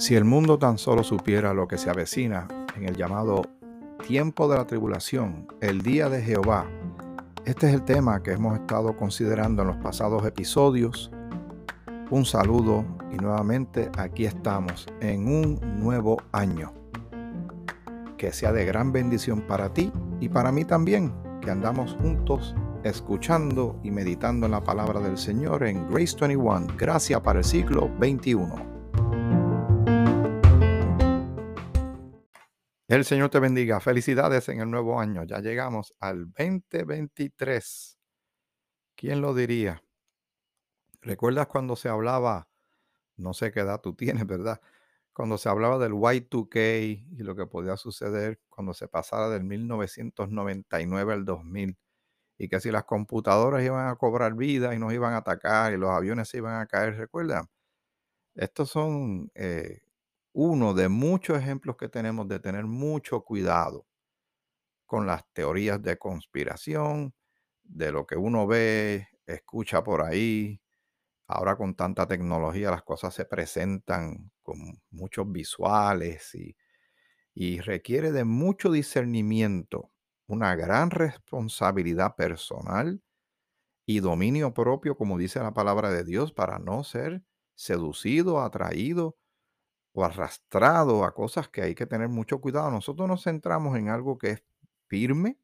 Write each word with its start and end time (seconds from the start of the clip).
Si 0.00 0.14
el 0.14 0.24
mundo 0.24 0.58
tan 0.58 0.78
solo 0.78 1.04
supiera 1.04 1.52
lo 1.52 1.68
que 1.68 1.76
se 1.76 1.90
avecina 1.90 2.48
en 2.74 2.84
el 2.84 2.96
llamado 2.96 3.42
tiempo 4.06 4.48
de 4.48 4.56
la 4.56 4.66
tribulación, 4.66 5.46
el 5.60 5.82
día 5.82 6.08
de 6.08 6.22
Jehová, 6.22 6.66
este 7.44 7.68
es 7.68 7.74
el 7.74 7.84
tema 7.84 8.22
que 8.22 8.32
hemos 8.32 8.58
estado 8.58 8.96
considerando 8.96 9.60
en 9.60 9.68
los 9.68 9.76
pasados 9.76 10.26
episodios. 10.26 11.10
Un 12.10 12.24
saludo 12.24 12.84
y 13.12 13.16
nuevamente 13.16 13.90
aquí 13.98 14.24
estamos 14.24 14.86
en 15.00 15.28
un 15.28 15.60
nuevo 15.78 16.16
año. 16.32 16.72
Que 18.16 18.32
sea 18.32 18.52
de 18.52 18.64
gran 18.64 18.92
bendición 18.92 19.42
para 19.42 19.74
ti 19.74 19.92
y 20.18 20.30
para 20.30 20.50
mí 20.50 20.64
también, 20.64 21.12
que 21.42 21.50
andamos 21.50 21.96
juntos 22.00 22.54
escuchando 22.84 23.78
y 23.82 23.90
meditando 23.90 24.46
en 24.46 24.52
la 24.52 24.64
palabra 24.64 25.00
del 25.00 25.18
Señor 25.18 25.64
en 25.64 25.88
Grace 25.88 26.16
21, 26.18 26.76
gracia 26.76 27.22
para 27.22 27.40
el 27.40 27.44
siglo 27.44 27.90
21. 27.98 28.70
El 32.88 33.04
Señor 33.04 33.30
te 33.30 33.38
bendiga. 33.38 33.80
Felicidades 33.80 34.48
en 34.48 34.60
el 34.60 34.70
nuevo 34.70 34.98
año. 34.98 35.22
Ya 35.24 35.38
llegamos 35.38 35.94
al 36.00 36.32
2023. 36.32 37.98
¿Quién 38.96 39.20
lo 39.20 39.34
diría? 39.34 39.84
¿Recuerdas 41.00 41.46
cuando 41.46 41.76
se 41.76 41.88
hablaba, 41.88 42.48
no 43.16 43.32
sé 43.32 43.52
qué 43.52 43.60
edad 43.60 43.80
tú 43.80 43.94
tienes, 43.94 44.26
¿verdad? 44.26 44.60
Cuando 45.12 45.38
se 45.38 45.48
hablaba 45.48 45.78
del 45.78 45.92
Y2K 45.92 47.06
y 47.10 47.22
lo 47.22 47.36
que 47.36 47.46
podía 47.46 47.76
suceder 47.76 48.40
cuando 48.48 48.74
se 48.74 48.88
pasara 48.88 49.28
del 49.28 49.44
1999 49.44 51.12
al 51.12 51.24
2000 51.24 51.78
y 52.40 52.48
que 52.48 52.58
si 52.60 52.70
las 52.72 52.84
computadoras 52.84 53.62
iban 53.62 53.88
a 53.88 53.96
cobrar 53.96 54.34
vida 54.34 54.74
y 54.74 54.78
nos 54.78 54.94
iban 54.94 55.12
a 55.14 55.18
atacar 55.18 55.74
y 55.74 55.76
los 55.76 55.90
aviones 55.90 56.28
se 56.30 56.38
iban 56.38 56.58
a 56.60 56.66
caer, 56.66 56.96
¿recuerdan? 56.96 57.48
Estos 58.34 58.70
son 58.70 59.30
eh, 59.34 59.82
uno 60.32 60.74
de 60.74 60.88
muchos 60.88 61.38
ejemplos 61.38 61.76
que 61.76 61.88
tenemos 61.88 62.28
de 62.28 62.40
tener 62.40 62.64
mucho 62.66 63.22
cuidado 63.24 63.86
con 64.86 65.06
las 65.06 65.24
teorías 65.32 65.82
de 65.82 65.98
conspiración, 65.98 67.14
de 67.62 67.92
lo 67.92 68.06
que 68.06 68.16
uno 68.16 68.46
ve, 68.46 69.08
escucha 69.26 69.84
por 69.84 70.02
ahí. 70.02 70.60
Ahora 71.28 71.56
con 71.56 71.74
tanta 71.76 72.06
tecnología 72.08 72.70
las 72.72 72.82
cosas 72.84 73.14
se 73.14 73.26
presentan 73.26 74.32
con 74.42 74.58
muchos 74.90 75.30
visuales 75.32 76.34
y, 76.34 76.56
y 77.34 77.60
requiere 77.60 78.12
de 78.12 78.24
mucho 78.24 78.72
discernimiento, 78.72 79.92
una 80.30 80.54
gran 80.54 80.90
responsabilidad 80.90 82.14
personal 82.14 83.02
y 83.84 83.98
dominio 83.98 84.54
propio, 84.54 84.96
como 84.96 85.18
dice 85.18 85.40
la 85.40 85.52
palabra 85.52 85.90
de 85.90 86.04
Dios, 86.04 86.32
para 86.32 86.60
no 86.60 86.84
ser 86.84 87.24
seducido, 87.56 88.40
atraído 88.40 89.18
o 89.92 90.04
arrastrado 90.04 91.04
a 91.04 91.14
cosas 91.14 91.48
que 91.48 91.62
hay 91.62 91.74
que 91.74 91.86
tener 91.86 92.08
mucho 92.08 92.40
cuidado. 92.40 92.70
Nosotros 92.70 93.08
nos 93.08 93.24
centramos 93.24 93.76
en 93.76 93.88
algo 93.88 94.18
que 94.18 94.30
es 94.30 94.44
firme, 94.86 95.36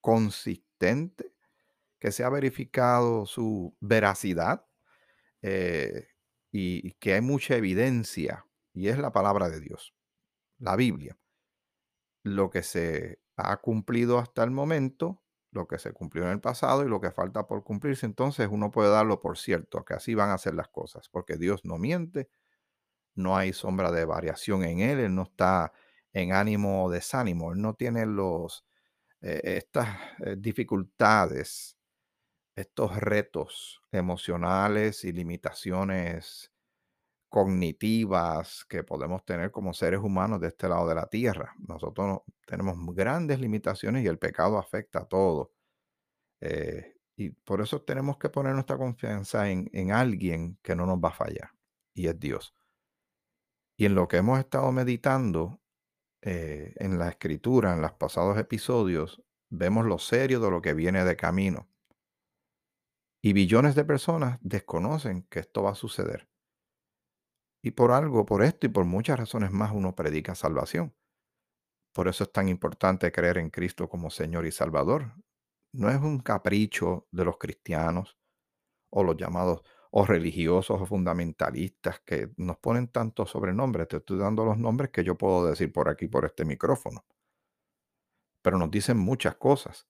consistente, 0.00 1.32
que 1.98 2.12
se 2.12 2.22
ha 2.22 2.28
verificado 2.28 3.26
su 3.26 3.76
veracidad 3.80 4.64
eh, 5.42 6.06
y 6.52 6.92
que 6.92 7.14
hay 7.14 7.20
mucha 7.20 7.56
evidencia, 7.56 8.46
y 8.72 8.86
es 8.88 8.98
la 8.98 9.10
palabra 9.10 9.48
de 9.48 9.60
Dios, 9.60 9.94
la 10.58 10.76
Biblia. 10.76 11.18
Lo 12.22 12.50
que 12.50 12.62
se 12.62 13.18
ha 13.44 13.56
cumplido 13.58 14.18
hasta 14.18 14.44
el 14.44 14.50
momento, 14.50 15.22
lo 15.52 15.66
que 15.66 15.78
se 15.78 15.92
cumplió 15.92 16.24
en 16.24 16.30
el 16.30 16.40
pasado 16.40 16.84
y 16.84 16.88
lo 16.88 17.00
que 17.00 17.10
falta 17.10 17.46
por 17.46 17.64
cumplirse, 17.64 18.06
entonces 18.06 18.48
uno 18.50 18.70
puede 18.70 18.90
darlo 18.90 19.20
por 19.20 19.38
cierto, 19.38 19.84
que 19.84 19.94
así 19.94 20.14
van 20.14 20.30
a 20.30 20.38
ser 20.38 20.54
las 20.54 20.68
cosas, 20.68 21.08
porque 21.08 21.36
Dios 21.36 21.64
no 21.64 21.78
miente 21.78 22.28
no 23.14 23.36
hay 23.36 23.52
sombra 23.52 23.90
de 23.90 24.04
variación 24.04 24.64
en 24.64 24.80
él, 24.80 24.98
él 25.00 25.14
no 25.14 25.22
está 25.22 25.72
en 26.12 26.32
ánimo 26.32 26.84
o 26.84 26.90
desánimo, 26.90 27.52
él 27.52 27.60
no 27.60 27.74
tiene 27.74 28.06
los, 28.06 28.64
eh, 29.20 29.40
estas 29.44 29.88
eh, 30.24 30.36
dificultades, 30.38 31.78
estos 32.56 32.96
retos 32.96 33.82
emocionales 33.92 35.04
y 35.04 35.12
limitaciones 35.12 36.52
cognitivas 37.30 38.66
que 38.66 38.84
podemos 38.84 39.24
tener 39.24 39.50
como 39.50 39.72
seres 39.72 40.00
humanos 40.00 40.40
de 40.40 40.48
este 40.48 40.68
lado 40.68 40.88
de 40.88 40.96
la 40.96 41.06
tierra. 41.06 41.54
Nosotros 41.66 42.20
tenemos 42.46 42.76
grandes 42.94 43.40
limitaciones 43.40 44.04
y 44.04 44.08
el 44.08 44.18
pecado 44.18 44.58
afecta 44.58 45.00
a 45.00 45.04
todo. 45.06 45.52
Eh, 46.40 46.96
y 47.16 47.30
por 47.30 47.60
eso 47.60 47.82
tenemos 47.82 48.18
que 48.18 48.30
poner 48.30 48.54
nuestra 48.54 48.78
confianza 48.78 49.50
en, 49.50 49.70
en 49.72 49.92
alguien 49.92 50.58
que 50.62 50.74
no 50.74 50.86
nos 50.86 50.98
va 50.98 51.10
a 51.10 51.12
fallar, 51.12 51.50
y 51.94 52.08
es 52.08 52.18
Dios. 52.18 52.54
Y 53.76 53.86
en 53.86 53.94
lo 53.94 54.08
que 54.08 54.18
hemos 54.18 54.38
estado 54.38 54.72
meditando 54.72 55.60
eh, 56.22 56.74
en 56.76 56.98
la 56.98 57.08
escritura, 57.08 57.72
en 57.74 57.80
los 57.80 57.92
pasados 57.92 58.38
episodios, 58.38 59.22
vemos 59.50 59.86
lo 59.86 59.98
serio 59.98 60.40
de 60.40 60.50
lo 60.50 60.62
que 60.62 60.74
viene 60.74 61.04
de 61.04 61.16
camino. 61.16 61.68
Y 63.22 63.32
billones 63.34 63.74
de 63.74 63.84
personas 63.84 64.38
desconocen 64.40 65.24
que 65.24 65.40
esto 65.40 65.62
va 65.62 65.72
a 65.72 65.74
suceder. 65.74 66.29
Y 67.62 67.72
por 67.72 67.92
algo, 67.92 68.24
por 68.24 68.42
esto 68.42 68.66
y 68.66 68.70
por 68.70 68.84
muchas 68.84 69.18
razones 69.18 69.50
más, 69.50 69.72
uno 69.72 69.94
predica 69.94 70.34
salvación. 70.34 70.94
Por 71.92 72.08
eso 72.08 72.24
es 72.24 72.32
tan 72.32 72.48
importante 72.48 73.10
creer 73.12 73.38
en 73.38 73.50
Cristo 73.50 73.88
como 73.88 74.10
Señor 74.10 74.46
y 74.46 74.52
Salvador. 74.52 75.12
No 75.72 75.90
es 75.90 76.00
un 76.00 76.20
capricho 76.20 77.06
de 77.10 77.24
los 77.24 77.38
cristianos 77.38 78.16
o 78.90 79.04
los 79.04 79.16
llamados 79.16 79.62
o 79.90 80.06
religiosos 80.06 80.80
o 80.80 80.86
fundamentalistas 80.86 82.00
que 82.00 82.32
nos 82.36 82.58
ponen 82.58 82.88
tantos 82.88 83.30
sobrenombres. 83.30 83.88
Te 83.88 83.96
estoy 83.98 84.18
dando 84.18 84.44
los 84.44 84.58
nombres 84.58 84.90
que 84.90 85.04
yo 85.04 85.16
puedo 85.18 85.46
decir 85.46 85.72
por 85.72 85.88
aquí, 85.88 86.08
por 86.08 86.24
este 86.24 86.44
micrófono. 86.44 87.04
Pero 88.42 88.58
nos 88.58 88.70
dicen 88.70 88.98
muchas 88.98 89.36
cosas. 89.36 89.86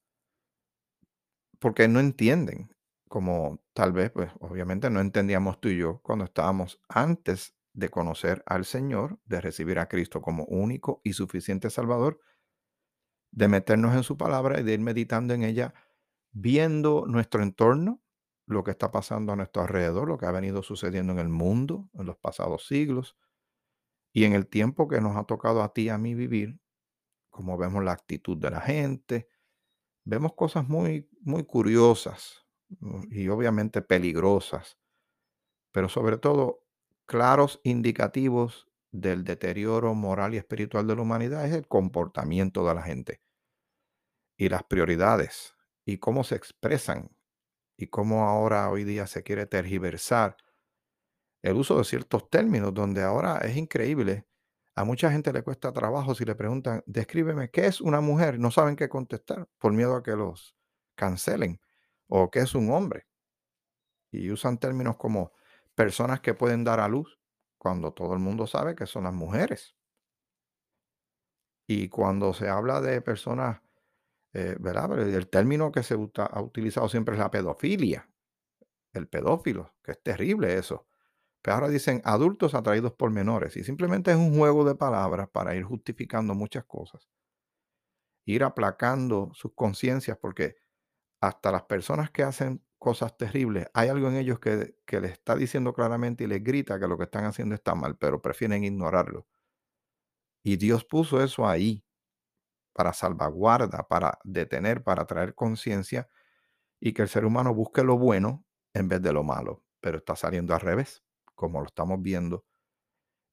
Porque 1.59 1.89
no 1.89 2.01
entienden, 2.01 2.75
como 3.09 3.61
tal 3.75 3.93
vez, 3.93 4.11
pues 4.11 4.31
obviamente 4.41 4.89
no 4.89 5.01
entendíamos 5.01 5.61
tú 5.61 5.69
y 5.69 5.79
yo 5.79 6.01
cuando 6.03 6.25
estábamos 6.25 6.81
antes 6.89 7.55
de 7.81 7.89
conocer 7.89 8.45
al 8.47 8.65
Señor, 8.65 9.19
de 9.25 9.41
recibir 9.41 9.79
a 9.81 9.89
Cristo 9.89 10.23
como 10.23 10.45
único 10.45 11.01
y 11.03 11.15
suficiente 11.15 11.71
Salvador, 11.71 12.21
de 13.33 13.49
meternos 13.49 13.95
en 13.97 14.05
su 14.05 14.17
palabra 14.17 14.61
y 14.61 14.63
de 14.63 14.75
ir 14.75 14.81
meditando 14.81 15.35
en 15.35 15.43
ella, 15.43 15.75
viendo 16.31 17.07
nuestro 17.07 17.43
entorno, 17.43 18.03
lo 18.47 18.65
que 18.65 18.73
está 18.73 18.91
pasando 18.91 19.33
a 19.33 19.37
nuestro 19.37 19.63
alrededor, 19.63 20.09
lo 20.09 20.19
que 20.19 20.27
ha 20.27 20.33
venido 20.33 20.63
sucediendo 20.63 21.13
en 21.13 21.21
el 21.21 21.29
mundo 21.29 21.89
en 21.95 22.07
los 22.07 22.17
pasados 22.17 22.67
siglos 22.67 23.17
y 24.13 24.25
en 24.25 24.33
el 24.33 24.49
tiempo 24.49 24.89
que 24.89 25.01
nos 25.01 25.17
ha 25.17 25.25
tocado 25.25 25.63
a 25.63 25.73
ti 25.73 25.83
y 25.83 25.89
a 25.89 25.99
mí 25.99 26.15
vivir, 26.15 26.61
como 27.31 27.57
vemos 27.57 27.85
la 27.85 27.93
actitud 27.93 28.37
de 28.37 28.51
la 28.51 28.61
gente, 28.61 29.29
vemos 30.05 30.35
cosas 30.35 30.69
muy, 30.69 31.09
muy 31.21 31.45
curiosas 31.45 32.45
y 33.11 33.29
obviamente 33.29 33.83
peligrosas, 33.83 34.79
pero 35.73 35.89
sobre 35.89 36.19
todo 36.19 36.65
claros 37.11 37.61
indicativos 37.65 38.69
del 38.93 39.25
deterioro 39.25 39.95
moral 39.95 40.33
y 40.33 40.37
espiritual 40.37 40.87
de 40.87 40.95
la 40.95 41.03
humanidad 41.03 41.45
es 41.45 41.53
el 41.53 41.67
comportamiento 41.67 42.65
de 42.65 42.73
la 42.73 42.83
gente 42.83 43.21
y 44.37 44.49
las 44.49 44.63
prioridades 44.63 45.57
y 45.85 45.99
cómo 45.99 46.23
se 46.23 46.37
expresan 46.37 47.11
y 47.77 47.89
cómo 47.89 48.29
ahora 48.29 48.71
hoy 48.71 48.85
día 48.85 49.09
se 49.09 49.25
quiere 49.25 49.47
tergiversar 49.47 50.37
el 51.43 51.57
uso 51.57 51.79
de 51.79 51.85
ciertos 51.85 52.31
términos, 52.31 52.73
donde 52.75 53.03
ahora 53.03 53.39
es 53.39 53.57
increíble. 53.57 54.29
A 54.77 54.85
mucha 54.85 55.11
gente 55.11 55.33
le 55.33 55.43
cuesta 55.43 55.73
trabajo 55.73 56.15
si 56.15 56.25
le 56.25 56.37
preguntan, 56.37 56.85
descríbeme 56.87 57.51
qué 57.51 57.67
es 57.67 57.81
una 57.81 58.01
mujer, 58.01 58.39
no 58.39 58.53
saben 58.53 58.77
qué 58.77 58.89
contestar 58.89 59.49
por 59.59 59.73
miedo 59.73 59.97
a 59.97 60.05
que 60.05 60.13
los 60.13 60.55
cancelen, 60.95 61.61
o 62.07 62.31
qué 62.31 62.39
es 62.39 62.55
un 62.55 62.71
hombre. 62.71 63.09
Y 64.13 64.31
usan 64.31 64.59
términos 64.59 64.97
como 64.97 65.33
personas 65.81 66.21
que 66.21 66.35
pueden 66.35 66.63
dar 66.63 66.79
a 66.79 66.89
luz, 66.89 67.19
cuando 67.57 67.95
todo 67.95 68.13
el 68.13 68.19
mundo 68.19 68.47
sabe 68.47 68.75
que 68.75 68.85
son 68.85 69.05
las 69.05 69.15
mujeres. 69.15 69.75
Y 71.67 71.89
cuando 71.89 72.35
se 72.35 72.51
habla 72.51 72.83
de 72.83 73.01
personas 73.01 73.63
eh, 74.35 74.57
¿verdad? 74.61 74.99
el 74.99 75.31
término 75.31 75.73
que 75.73 75.83
se 75.83 75.95
ha 75.95 76.43
utilizado 76.43 76.87
siempre 76.91 77.15
es 77.15 77.19
la 77.19 77.31
pedofilia, 77.31 78.11
el 78.93 79.09
pedófilo, 79.09 79.75
que 79.83 79.93
es 79.93 80.03
terrible 80.03 80.59
eso. 80.59 80.87
Pero 81.41 81.55
ahora 81.55 81.69
dicen 81.71 82.03
adultos 82.05 82.55
atraídos 82.55 82.93
por 82.93 83.11
menores 83.11 83.57
y 83.57 83.65
simplemente 83.65 84.11
es 84.11 84.19
un 84.19 84.37
juego 84.37 84.67
de 84.67 84.75
palabras 84.75 85.31
para 85.31 85.57
ir 85.57 85.65
justificando 85.65 86.35
muchas 86.35 86.67
cosas. 86.67 87.09
Ir 88.27 88.45
aplacando 88.45 89.31
sus 89.33 89.55
conciencias 89.55 90.19
porque 90.19 90.57
hasta 91.23 91.51
las 91.51 91.63
personas 91.63 92.11
que 92.11 92.23
hacen 92.23 92.63
cosas 92.81 93.17
terribles, 93.19 93.69
hay 93.75 93.91
algo 93.91 94.09
en 94.09 94.17
ellos 94.17 94.41
que, 94.41 94.77
que 94.87 95.01
les 95.01 95.13
está 95.13 95.37
diciendo 95.37 95.75
claramente 95.75 96.25
y 96.25 96.29
les 96.29 96.45
grita 96.45 96.81
que 96.81 96.89
lo 96.89 96.99
que 96.99 97.05
están 97.07 97.27
haciendo 97.27 97.55
está 97.57 97.77
mal, 97.77 97.99
pero 97.99 98.23
prefieren 98.23 98.65
ignorarlo. 98.65 99.29
Y 100.43 100.57
Dios 100.57 100.85
puso 100.85 101.23
eso 101.23 101.47
ahí 101.47 101.85
para 102.75 102.93
salvaguarda, 102.93 103.89
para 103.89 104.19
detener, 104.25 104.85
para 104.85 105.07
traer 105.07 105.35
conciencia 105.35 106.09
y 106.81 106.93
que 106.95 107.03
el 107.03 107.09
ser 107.09 107.27
humano 107.27 107.55
busque 107.55 107.85
lo 107.85 107.99
bueno 107.99 108.47
en 108.75 108.89
vez 108.89 109.03
de 109.03 109.13
lo 109.13 109.25
malo, 109.25 109.65
pero 109.81 109.99
está 109.99 110.17
saliendo 110.17 110.55
al 110.55 110.61
revés, 110.61 111.05
como 111.37 111.61
lo 111.61 111.67
estamos 111.67 112.03
viendo 112.03 112.47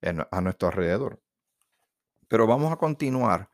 en- 0.01 0.25
a 0.31 0.41
nuestro 0.41 0.69
alrededor. 0.69 1.21
Pero 2.27 2.47
vamos 2.47 2.71
a 2.71 2.77
continuar 2.77 3.50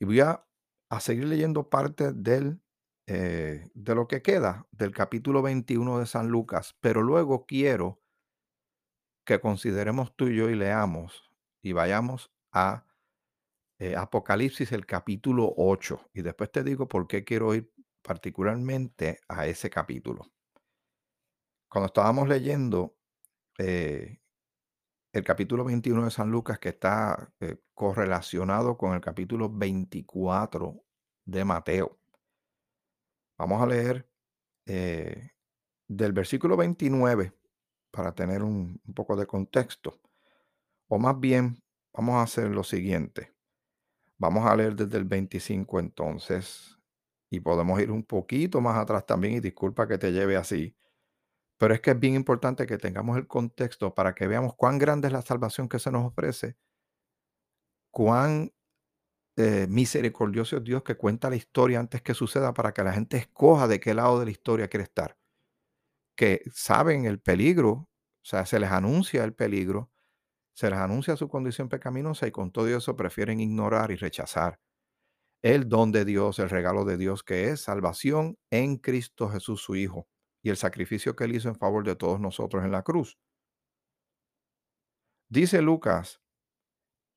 y 0.00 0.06
voy 0.06 0.20
a, 0.20 0.46
a 0.90 1.00
seguir 1.00 1.26
leyendo 1.26 1.70
parte 1.70 2.12
del, 2.12 2.62
eh, 3.06 3.70
de 3.74 3.94
lo 3.94 4.08
que 4.08 4.22
queda 4.22 4.66
del 4.70 4.92
capítulo 4.92 5.42
21 5.42 5.98
de 5.98 6.06
San 6.06 6.28
Lucas, 6.28 6.74
pero 6.80 7.02
luego 7.02 7.44
quiero 7.44 8.00
que 9.26 9.40
consideremos 9.40 10.16
tú 10.16 10.28
y 10.28 10.36
yo 10.36 10.48
y 10.48 10.54
leamos 10.54 11.30
y 11.60 11.72
vayamos 11.72 12.32
a 12.52 12.86
eh, 13.78 13.94
Apocalipsis, 13.94 14.72
el 14.72 14.86
capítulo 14.86 15.52
8, 15.54 16.10
y 16.14 16.22
después 16.22 16.50
te 16.50 16.64
digo 16.64 16.88
por 16.88 17.06
qué 17.06 17.24
quiero 17.24 17.54
ir 17.54 17.70
particularmente 18.00 19.20
a 19.28 19.46
ese 19.46 19.68
capítulo. 19.68 20.32
Cuando 21.68 21.86
estábamos 21.86 22.26
leyendo 22.26 22.96
eh, 23.58 24.20
el 25.12 25.24
capítulo 25.24 25.64
21 25.64 26.04
de 26.04 26.10
San 26.10 26.30
Lucas, 26.30 26.58
que 26.58 26.70
está 26.70 27.34
correlacionado 27.74 28.78
con 28.78 28.94
el 28.94 29.02
capítulo 29.02 29.50
24 29.50 30.82
de 31.26 31.44
Mateo, 31.44 31.98
vamos 33.44 33.62
a 33.62 33.66
leer 33.66 34.08
eh, 34.64 35.32
del 35.86 36.12
versículo 36.12 36.56
29 36.56 37.32
para 37.90 38.14
tener 38.14 38.42
un, 38.42 38.80
un 38.86 38.94
poco 38.94 39.16
de 39.16 39.26
contexto. 39.26 40.00
O 40.88 40.98
más 40.98 41.20
bien, 41.20 41.62
vamos 41.92 42.14
a 42.16 42.22
hacer 42.22 42.48
lo 42.48 42.64
siguiente. 42.64 43.34
Vamos 44.16 44.46
a 44.46 44.56
leer 44.56 44.74
desde 44.74 44.96
el 44.96 45.04
25 45.04 45.78
entonces 45.78 46.78
y 47.28 47.40
podemos 47.40 47.78
ir 47.80 47.90
un 47.90 48.02
poquito 48.02 48.62
más 48.62 48.78
atrás 48.78 49.04
también 49.04 49.34
y 49.34 49.40
disculpa 49.40 49.86
que 49.86 49.98
te 49.98 50.10
lleve 50.10 50.36
así. 50.36 50.74
Pero 51.58 51.74
es 51.74 51.82
que 51.82 51.90
es 51.90 52.00
bien 52.00 52.14
importante 52.14 52.66
que 52.66 52.78
tengamos 52.78 53.18
el 53.18 53.26
contexto 53.26 53.94
para 53.94 54.14
que 54.14 54.26
veamos 54.26 54.54
cuán 54.56 54.78
grande 54.78 55.08
es 55.08 55.12
la 55.12 55.22
salvación 55.22 55.68
que 55.68 55.78
se 55.78 55.90
nos 55.90 56.06
ofrece, 56.06 56.56
cuán 57.90 58.52
eh, 59.36 59.66
misericordioso 59.68 60.60
Dios 60.60 60.82
que 60.82 60.96
cuenta 60.96 61.30
la 61.30 61.36
historia 61.36 61.80
antes 61.80 62.02
que 62.02 62.14
suceda 62.14 62.54
para 62.54 62.72
que 62.72 62.84
la 62.84 62.92
gente 62.92 63.16
escoja 63.16 63.68
de 63.68 63.80
qué 63.80 63.94
lado 63.94 64.18
de 64.20 64.26
la 64.26 64.30
historia 64.30 64.68
quiere 64.68 64.84
estar. 64.84 65.16
Que 66.16 66.42
saben 66.52 67.06
el 67.06 67.20
peligro, 67.20 67.70
o 67.72 67.88
sea, 68.22 68.46
se 68.46 68.60
les 68.60 68.70
anuncia 68.70 69.24
el 69.24 69.34
peligro, 69.34 69.90
se 70.54 70.70
les 70.70 70.78
anuncia 70.78 71.16
su 71.16 71.28
condición 71.28 71.68
pecaminosa 71.68 72.26
y 72.26 72.32
con 72.32 72.52
todo 72.52 72.68
eso 72.68 72.96
prefieren 72.96 73.40
ignorar 73.40 73.90
y 73.90 73.96
rechazar 73.96 74.60
el 75.42 75.68
don 75.68 75.92
de 75.92 76.04
Dios, 76.06 76.38
el 76.38 76.50
regalo 76.50 76.84
de 76.86 76.96
Dios 76.96 77.22
que 77.22 77.50
es 77.50 77.62
salvación 77.62 78.38
en 78.50 78.78
Cristo 78.78 79.28
Jesús 79.28 79.60
su 79.62 79.76
Hijo 79.76 80.08
y 80.42 80.50
el 80.50 80.56
sacrificio 80.56 81.16
que 81.16 81.24
él 81.24 81.36
hizo 81.36 81.48
en 81.48 81.56
favor 81.56 81.84
de 81.84 81.96
todos 81.96 82.20
nosotros 82.20 82.64
en 82.64 82.72
la 82.72 82.82
cruz. 82.82 83.18
Dice 85.28 85.60
Lucas, 85.60 86.20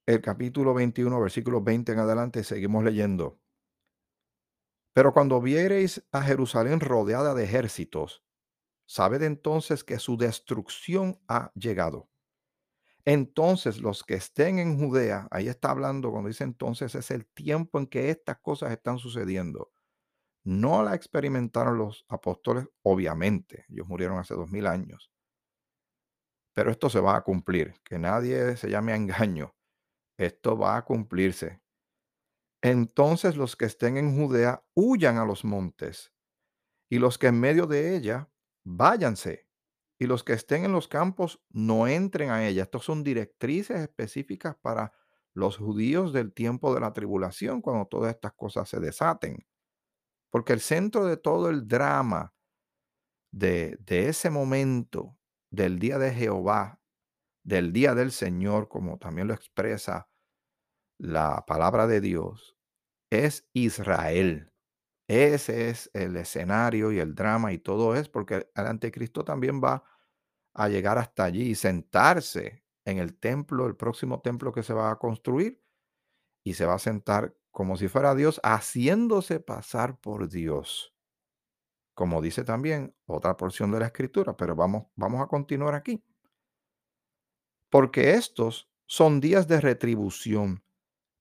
el 0.07 0.21
capítulo 0.21 0.73
21, 0.73 1.19
versículo 1.19 1.61
20 1.61 1.91
en 1.91 1.99
adelante, 1.99 2.43
seguimos 2.43 2.83
leyendo. 2.83 3.39
Pero 4.93 5.13
cuando 5.13 5.41
viereis 5.41 6.03
a 6.11 6.23
Jerusalén 6.23 6.79
rodeada 6.79 7.35
de 7.35 7.43
ejércitos, 7.43 8.23
sabed 8.87 9.21
entonces 9.23 9.83
que 9.83 9.99
su 9.99 10.17
destrucción 10.17 11.19
ha 11.27 11.51
llegado. 11.55 12.09
Entonces 13.05 13.79
los 13.79 14.03
que 14.03 14.15
estén 14.15 14.59
en 14.59 14.79
Judea, 14.79 15.27
ahí 15.31 15.49
está 15.49 15.71
hablando, 15.71 16.11
cuando 16.11 16.29
dice 16.29 16.43
entonces 16.45 16.95
es 16.95 17.11
el 17.11 17.25
tiempo 17.25 17.79
en 17.79 17.87
que 17.87 18.09
estas 18.09 18.39
cosas 18.39 18.71
están 18.71 18.99
sucediendo. 18.99 19.71
No 20.45 20.83
la 20.83 20.95
experimentaron 20.95 21.77
los 21.77 22.05
apóstoles, 22.09 22.67
obviamente, 22.83 23.65
ellos 23.69 23.87
murieron 23.87 24.19
hace 24.19 24.35
dos 24.35 24.49
mil 24.51 24.67
años. 24.67 25.11
Pero 26.53 26.71
esto 26.71 26.89
se 26.89 26.99
va 26.99 27.15
a 27.15 27.21
cumplir, 27.21 27.75
que 27.85 27.97
nadie 27.99 28.57
se 28.57 28.69
llame 28.69 28.91
a 28.91 28.95
engaño. 28.97 29.56
Esto 30.17 30.57
va 30.57 30.77
a 30.77 30.85
cumplirse. 30.85 31.61
Entonces 32.61 33.37
los 33.37 33.55
que 33.55 33.65
estén 33.65 33.97
en 33.97 34.17
Judea 34.17 34.63
huyan 34.73 35.17
a 35.17 35.25
los 35.25 35.45
montes, 35.45 36.13
y 36.89 36.99
los 36.99 37.17
que 37.17 37.27
en 37.27 37.39
medio 37.39 37.67
de 37.67 37.95
ella 37.95 38.29
váyanse, 38.65 39.47
y 39.99 40.05
los 40.07 40.23
que 40.23 40.33
estén 40.33 40.65
en 40.65 40.71
los 40.71 40.87
campos 40.87 41.43
no 41.49 41.87
entren 41.87 42.29
a 42.29 42.47
ella. 42.47 42.63
Estos 42.63 42.85
son 42.85 43.03
directrices 43.03 43.79
específicas 43.79 44.55
para 44.61 44.93
los 45.33 45.57
judíos 45.57 46.13
del 46.13 46.33
tiempo 46.33 46.73
de 46.73 46.81
la 46.81 46.93
tribulación, 46.93 47.61
cuando 47.61 47.85
todas 47.87 48.13
estas 48.13 48.33
cosas 48.33 48.69
se 48.69 48.79
desaten. 48.79 49.45
Porque 50.31 50.53
el 50.53 50.61
centro 50.61 51.05
de 51.05 51.17
todo 51.17 51.49
el 51.49 51.67
drama 51.67 52.33
de, 53.31 53.77
de 53.79 54.09
ese 54.09 54.29
momento, 54.29 55.17
del 55.51 55.79
día 55.79 55.97
de 55.97 56.13
Jehová, 56.13 56.81
del 57.47 57.71
día 57.71 57.95
del 57.95 58.11
Señor, 58.11 58.67
como 58.67 58.97
también 58.97 59.29
lo 59.29 59.33
expresa 59.33 60.09
la 60.99 61.45
palabra 61.47 61.87
de 61.87 62.01
Dios, 62.01 62.57
es 63.09 63.47
Israel. 63.53 64.51
Ese 65.07 65.69
es 65.69 65.89
el 65.93 66.17
escenario 66.17 66.91
y 66.91 66.99
el 66.99 67.15
drama 67.15 67.53
y 67.53 67.59
todo 67.59 67.95
es 67.95 68.09
porque 68.09 68.49
el 68.53 68.67
anticristo 68.67 69.23
también 69.23 69.63
va 69.63 69.85
a 70.53 70.67
llegar 70.67 70.97
hasta 70.97 71.23
allí 71.23 71.43
y 71.43 71.55
sentarse 71.55 72.65
en 72.83 72.97
el 72.97 73.17
templo, 73.17 73.65
el 73.67 73.77
próximo 73.77 74.19
templo 74.19 74.51
que 74.51 74.63
se 74.63 74.73
va 74.73 74.91
a 74.91 74.97
construir, 74.97 75.63
y 76.43 76.53
se 76.53 76.65
va 76.65 76.75
a 76.75 76.79
sentar 76.79 77.33
como 77.51 77.77
si 77.77 77.87
fuera 77.87 78.13
Dios, 78.13 78.41
haciéndose 78.43 79.39
pasar 79.39 79.99
por 80.01 80.27
Dios. 80.27 80.93
Como 81.93 82.21
dice 82.21 82.43
también 82.43 82.93
otra 83.05 83.37
porción 83.37 83.71
de 83.71 83.79
la 83.79 83.87
escritura, 83.87 84.35
pero 84.35 84.55
vamos, 84.55 84.87
vamos 84.95 85.21
a 85.21 85.27
continuar 85.27 85.75
aquí. 85.75 86.03
Porque 87.69 88.13
estos 88.13 88.69
son 88.85 89.19
días 89.19 89.47
de 89.47 89.61
retribución 89.61 90.63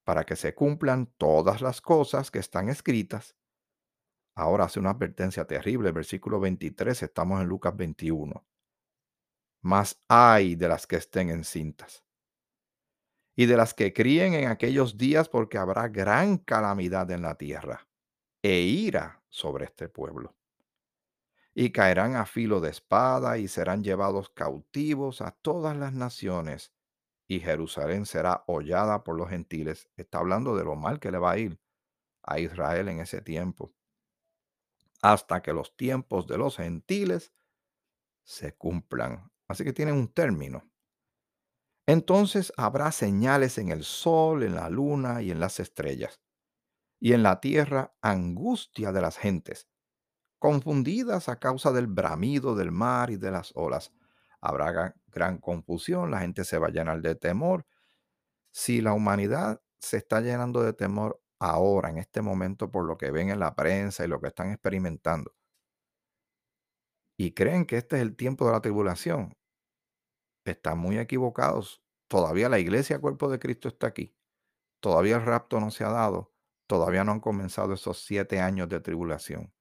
para 0.05 0.25
que 0.25 0.37
se 0.37 0.55
cumplan 0.55 1.07
todas 1.19 1.61
las 1.61 1.81
cosas 1.81 2.31
que 2.31 2.39
están 2.39 2.69
escritas 2.69 3.37
Ahora 4.37 4.65
hace 4.65 4.79
una 4.79 4.91
advertencia 4.91 5.47
terrible, 5.47 5.93
versículo 5.93 6.39
23, 6.39 7.03
estamos 7.03 7.41
en 7.41 7.49
Lucas 7.49 7.75
21. 7.75 8.45
Más 9.63 9.99
hay 10.09 10.57
de 10.57 10.69
las 10.69 10.87
que 10.87 10.97
estén 10.97 11.31
encintas 11.31 12.05
y 13.35 13.47
de 13.47 13.57
las 13.57 13.73
que 13.73 13.95
críen 13.95 14.35
en 14.35 14.49
aquellos 14.49 14.99
días 14.99 15.31
porque 15.31 15.57
habrá 15.57 15.89
gran 15.89 16.37
calamidad 16.37 17.11
en 17.11 17.23
la 17.23 17.37
tierra 17.37 17.89
e 18.43 18.61
ira 18.61 19.23
sobre 19.31 19.65
este 19.65 19.89
pueblo. 19.89 20.37
Y 21.57 21.73
caerán 21.73 22.15
a 22.15 22.27
filo 22.27 22.61
de 22.61 22.71
espada 22.71 23.39
y 23.39 23.49
serán 23.49 23.83
llevados 23.83 24.29
cautivos 24.29 25.23
a 25.23 25.33
todas 25.33 25.77
las 25.77 25.93
naciones 25.93 26.73
y 27.27 27.41
Jerusalén 27.41 28.07
será 28.07 28.45
hollada 28.47 29.03
por 29.03 29.17
los 29.17 29.31
gentiles. 29.31 29.89
Está 29.97 30.19
hablando 30.19 30.55
de 30.57 30.65
lo 30.65 30.77
mal 30.77 31.01
que 31.01 31.11
le 31.11 31.19
va 31.19 31.33
a 31.33 31.39
ir 31.39 31.59
a 32.23 32.39
Israel 32.39 32.89
en 32.89 33.01
ese 33.01 33.23
tiempo 33.23 33.75
hasta 35.03 35.43
que 35.43 35.53
los 35.53 35.77
tiempos 35.77 36.27
de 36.27 36.39
los 36.39 36.57
gentiles 36.57 37.33
se 38.25 38.55
cumplan. 38.57 39.31
Así 39.49 39.65
que 39.65 39.73
tienen 39.73 39.95
un 39.95 40.09
término. 40.09 40.69
Entonces 41.87 42.53
habrá 42.57 42.91
señales 42.91 43.59
en 43.59 43.69
el 43.71 43.85
sol, 43.85 44.43
en 44.43 44.57
la 44.57 44.69
luna 44.69 45.23
y 45.23 45.31
en 45.31 45.39
las 45.39 45.61
estrellas, 45.61 46.21
y 46.99 47.13
en 47.13 47.23
la 47.23 47.41
tierra 47.41 47.97
angustia 48.03 48.91
de 48.91 49.01
las 49.01 49.19
gentes, 49.19 49.69
confundidas 50.39 51.29
a 51.29 51.39
causa 51.39 51.73
del 51.73 51.87
bramido 51.87 52.55
del 52.55 52.73
mar 52.73 53.11
y 53.11 53.17
de 53.17 53.31
las 53.31 53.53
olas. 53.55 53.93
Habrá 54.41 54.95
gran 55.09 55.39
confusión, 55.39 56.11
la 56.11 56.21
gente 56.21 56.45
se 56.45 56.59
va 56.59 56.69
a 56.69 56.71
llenar 56.71 57.03
de 57.03 57.15
temor. 57.15 57.67
Si 58.53 58.81
la 58.81 58.93
humanidad 58.93 59.63
se 59.81 59.99
está 59.99 60.21
llenando 60.21 60.63
de 60.63 60.73
temor 60.73 61.21
ahora, 61.39 61.91
en 61.91 61.99
este 61.99 62.23
momento, 62.23 62.71
por 62.71 62.87
lo 62.87 62.99
que 62.99 63.11
ven 63.11 63.31
en 63.31 63.41
la 63.41 63.55
prensa 63.55 64.05
y 64.05 64.09
lo 64.09 64.21
que 64.21 64.29
están 64.29 64.51
experimentando, 64.51 65.35
y 67.19 67.33
creen 67.33 67.67
que 67.67 67.77
este 67.79 67.97
es 67.97 68.03
el 68.03 68.17
tiempo 68.17 68.47
de 68.47 68.53
la 68.53 68.61
tribulación, 68.61 69.37
están 70.45 70.79
muy 70.79 70.99
equivocados. 70.99 71.83
Todavía 72.09 72.49
la 72.49 72.59
iglesia, 72.59 73.01
cuerpo 73.01 73.29
de 73.29 73.39
Cristo, 73.39 73.69
está 73.69 73.89
aquí. 73.89 74.17
Todavía 74.81 75.17
el 75.17 75.25
rapto 75.25 75.61
no 75.61 75.71
se 75.71 75.85
ha 75.85 75.91
dado. 75.91 76.33
Todavía 76.69 77.05
no 77.05 77.13
han 77.13 77.21
comenzado 77.21 77.75
esos 77.75 78.05
siete 78.05 78.41
años 78.41 78.69
de 78.69 78.81
tribulación. 78.81 79.53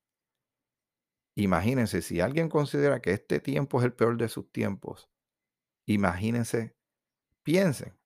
Imagínense, 1.35 2.01
si 2.01 2.21
alguien 2.21 2.49
considera 2.49 3.01
que 3.01 3.11
este 3.11 3.39
tiempo 3.39 3.79
es 3.79 3.85
el 3.85 3.93
peor 3.93 4.17
de 4.17 4.29
sus 4.29 4.51
tiempos, 4.51 5.09
imagínense, 5.85 6.75
piensen, 7.43 7.99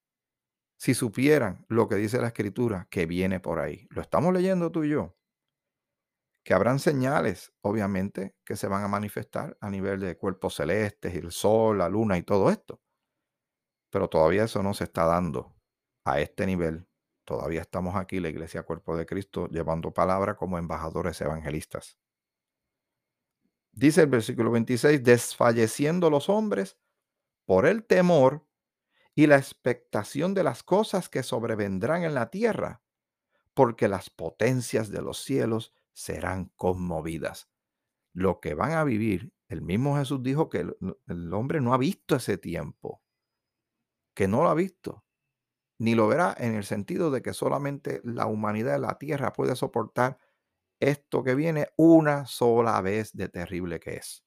si 0.77 0.93
supieran 0.93 1.65
lo 1.69 1.87
que 1.87 1.95
dice 1.95 2.19
la 2.19 2.27
escritura 2.27 2.87
que 2.89 3.05
viene 3.05 3.39
por 3.39 3.59
ahí. 3.59 3.87
Lo 3.91 4.01
estamos 4.01 4.33
leyendo 4.33 4.71
tú 4.71 4.83
y 4.83 4.89
yo 4.89 5.15
que 6.43 6.53
habrán 6.53 6.79
señales, 6.79 7.53
obviamente, 7.61 8.35
que 8.43 8.55
se 8.55 8.67
van 8.67 8.83
a 8.83 8.87
manifestar 8.87 9.55
a 9.61 9.69
nivel 9.69 9.99
de 9.99 10.17
cuerpos 10.17 10.55
celestes, 10.55 11.13
el 11.13 11.31
sol, 11.31 11.77
la 11.77 11.89
luna 11.89 12.17
y 12.17 12.23
todo 12.23 12.49
esto. 12.49 12.81
Pero 13.91 14.09
todavía 14.09 14.45
eso 14.45 14.63
no 14.63 14.73
se 14.73 14.85
está 14.85 15.05
dando 15.05 15.55
a 16.05 16.19
este 16.19 16.45
nivel. 16.47 16.87
Todavía 17.23 17.61
estamos 17.61 17.95
aquí, 17.95 18.19
la 18.19 18.29
Iglesia 18.29 18.63
Cuerpo 18.63 18.97
de 18.97 19.05
Cristo, 19.05 19.47
llevando 19.49 19.93
palabra 19.93 20.35
como 20.35 20.57
embajadores 20.57 21.21
evangelistas. 21.21 21.99
Dice 23.71 24.01
el 24.01 24.07
versículo 24.07 24.51
26, 24.51 25.03
desfalleciendo 25.03 26.09
los 26.09 26.29
hombres 26.29 26.77
por 27.45 27.65
el 27.65 27.85
temor 27.85 28.47
y 29.15 29.27
la 29.27 29.37
expectación 29.37 30.33
de 30.33 30.43
las 30.43 30.63
cosas 30.63 31.09
que 31.09 31.23
sobrevendrán 31.23 32.03
en 32.03 32.13
la 32.15 32.29
tierra, 32.31 32.81
porque 33.53 33.87
las 33.87 34.09
potencias 34.09 34.89
de 34.91 35.01
los 35.01 35.23
cielos 35.23 35.73
serán 35.93 36.51
conmovidas. 36.57 37.49
Lo 38.13 38.39
que 38.41 38.55
van 38.55 38.73
a 38.73 38.83
vivir, 38.85 39.33
el 39.49 39.61
mismo 39.61 39.97
Jesús 39.97 40.23
dijo 40.23 40.49
que 40.49 40.59
el, 40.59 40.77
el 41.07 41.33
hombre 41.33 41.61
no 41.61 41.73
ha 41.73 41.77
visto 41.77 42.15
ese 42.15 42.37
tiempo, 42.37 43.01
que 44.13 44.27
no 44.27 44.43
lo 44.43 44.49
ha 44.49 44.53
visto, 44.53 45.05
ni 45.79 45.95
lo 45.95 46.07
verá 46.07 46.35
en 46.39 46.55
el 46.55 46.65
sentido 46.65 47.11
de 47.11 47.21
que 47.21 47.33
solamente 47.33 48.01
la 48.03 48.27
humanidad 48.27 48.73
de 48.73 48.79
la 48.79 48.97
tierra 48.99 49.33
puede 49.33 49.55
soportar 49.55 50.19
esto 50.79 51.23
que 51.23 51.35
viene 51.35 51.67
una 51.77 52.25
sola 52.25 52.81
vez 52.81 53.15
de 53.15 53.29
terrible 53.29 53.79
que 53.79 53.95
es. 53.97 54.23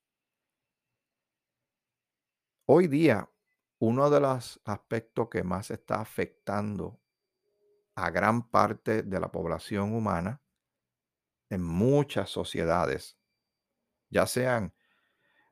Hoy 2.66 2.88
día, 2.88 3.28
uno 3.78 4.11
de 4.11 4.21
los 4.21 4.61
aspectos 4.64 5.28
que 5.30 5.42
más 5.42 5.71
está 5.71 6.00
afectando 6.00 7.00
a 7.97 8.11
gran 8.11 8.49
parte 8.50 9.02
de 9.02 9.21
la 9.21 9.30
población 9.30 9.94
humana 9.94 10.42
en 11.50 11.62
muchas 11.62 12.30
sociedades, 12.30 13.18
ya 14.11 14.26
sean 14.26 14.75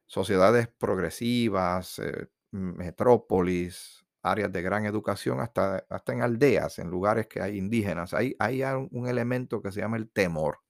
sociedades 0.07 0.69
progresivas, 0.69 1.99
eh, 2.01 2.29
metrópolis, 2.53 4.05
áreas 4.23 4.53
de 4.53 4.63
gran 4.63 4.87
educación, 4.87 5.41
hasta, 5.41 5.87
hasta 5.89 6.13
en 6.13 6.23
aldeas, 6.23 6.79
en 6.79 6.91
lugares 6.91 7.27
que 7.29 7.41
hay 7.43 7.59
indígenas, 7.59 8.15
hay, 8.15 8.37
hay 8.39 8.63
un 8.63 9.09
elemento 9.09 9.63
que 9.63 9.73
se 9.73 9.81
llama 9.81 9.97
el 9.97 10.11
temor, 10.11 10.61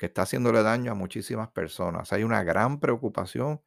que 0.00 0.06
está 0.06 0.22
haciéndole 0.22 0.62
daño 0.62 0.92
a 0.92 0.94
muchísimas 0.94 1.50
personas. 1.50 2.10
Hay 2.14 2.24
una 2.24 2.42
gran 2.42 2.80
preocupación 2.80 3.60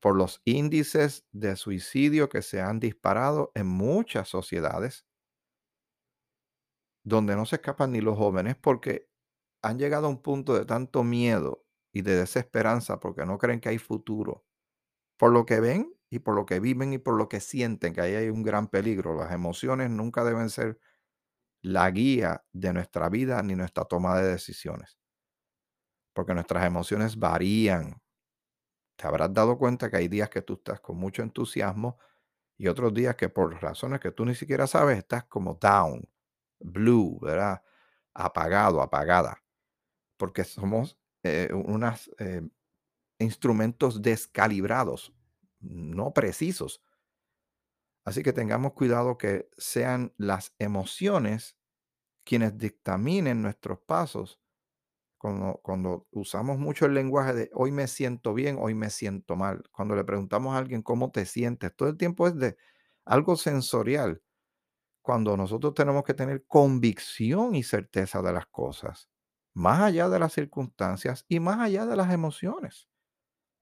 por 0.00 0.14
los 0.14 0.40
índices 0.44 1.26
de 1.32 1.56
suicidio 1.56 2.28
que 2.28 2.42
se 2.42 2.60
han 2.60 2.78
disparado 2.78 3.50
en 3.56 3.66
muchas 3.66 4.28
sociedades, 4.28 5.04
donde 7.02 7.34
no 7.34 7.44
se 7.44 7.56
escapan 7.56 7.90
ni 7.90 8.00
los 8.00 8.16
jóvenes 8.16 8.54
porque 8.54 9.08
han 9.62 9.80
llegado 9.80 10.06
a 10.06 10.10
un 10.10 10.22
punto 10.22 10.54
de 10.54 10.64
tanto 10.64 11.02
miedo 11.02 11.66
y 11.92 12.02
de 12.02 12.14
desesperanza 12.16 13.00
porque 13.00 13.26
no 13.26 13.36
creen 13.38 13.58
que 13.60 13.70
hay 13.70 13.78
futuro, 13.78 14.46
por 15.18 15.32
lo 15.32 15.46
que 15.46 15.60
ven 15.60 15.92
y 16.10 16.20
por 16.20 16.36
lo 16.36 16.46
que 16.46 16.60
viven 16.60 16.92
y 16.92 16.98
por 16.98 17.16
lo 17.16 17.28
que 17.28 17.40
sienten 17.40 17.94
que 17.94 18.02
ahí 18.02 18.14
hay 18.14 18.30
un 18.30 18.44
gran 18.44 18.68
peligro. 18.68 19.16
Las 19.16 19.32
emociones 19.32 19.90
nunca 19.90 20.24
deben 20.24 20.50
ser 20.50 20.78
la 21.62 21.90
guía 21.90 22.44
de 22.52 22.74
nuestra 22.74 23.10
vida 23.10 23.42
ni 23.42 23.56
nuestra 23.56 23.86
toma 23.86 24.18
de 24.20 24.28
decisiones. 24.32 24.99
Porque 26.12 26.34
nuestras 26.34 26.64
emociones 26.66 27.18
varían. 27.18 28.00
Te 28.96 29.06
habrás 29.06 29.32
dado 29.32 29.58
cuenta 29.58 29.90
que 29.90 29.96
hay 29.96 30.08
días 30.08 30.28
que 30.30 30.42
tú 30.42 30.54
estás 30.54 30.80
con 30.80 30.96
mucho 30.98 31.22
entusiasmo 31.22 31.98
y 32.58 32.68
otros 32.68 32.94
días 32.94 33.16
que 33.16 33.28
por 33.28 33.60
razones 33.62 34.00
que 34.00 34.12
tú 34.12 34.24
ni 34.26 34.34
siquiera 34.34 34.66
sabes 34.66 34.98
estás 34.98 35.24
como 35.24 35.54
down, 35.60 36.08
blue, 36.60 37.18
¿verdad? 37.20 37.62
Apagado, 38.14 38.82
apagada. 38.82 39.42
Porque 40.18 40.44
somos 40.44 40.98
eh, 41.24 41.50
unos 41.52 42.10
eh, 42.18 42.42
instrumentos 43.18 44.02
descalibrados 44.02 45.12
no 45.60 46.14
precisos. 46.14 46.82
Así 48.04 48.22
que 48.22 48.32
tengamos 48.32 48.72
cuidado 48.72 49.18
que 49.18 49.48
sean 49.58 50.12
las 50.16 50.54
emociones 50.58 51.56
quienes 52.24 52.58
dictaminen 52.58 53.42
nuestros 53.42 53.80
pasos. 53.80 54.39
Cuando, 55.20 56.06
usamos 56.12 56.58
mucho 56.58 56.86
el 56.86 56.94
lenguaje 56.94 57.34
de 57.34 57.50
hoy 57.54 57.72
me 57.72 57.86
siento 57.88 58.34
bien, 58.34 58.56
hoy 58.60 58.74
me 58.74 58.90
siento 58.90 59.36
mal. 59.36 59.62
Cuando 59.72 59.94
le 59.94 60.04
preguntamos 60.04 60.54
a 60.54 60.58
alguien 60.58 60.82
cómo 60.82 61.10
te 61.12 61.26
sientes, 61.26 61.74
todo 61.76 61.90
el 61.90 61.96
tiempo 61.96 62.26
es 62.26 62.36
de 62.36 62.56
algo 63.04 63.36
sensorial. 63.36 64.22
Cuando 65.02 65.36
nosotros 65.36 65.74
tenemos 65.74 66.04
que 66.04 66.14
tener 66.14 66.44
convicción 66.46 67.54
y 67.54 67.62
certeza 67.62 68.22
de 68.22 68.32
las 68.32 68.46
cosas, 68.46 69.10
más 69.54 69.80
allá 69.80 70.08
de 70.08 70.18
las 70.18 70.32
circunstancias 70.32 71.24
y 71.28 71.40
más 71.40 71.60
allá 71.60 71.86
de 71.86 71.96
las 71.96 72.12
emociones 72.12 72.90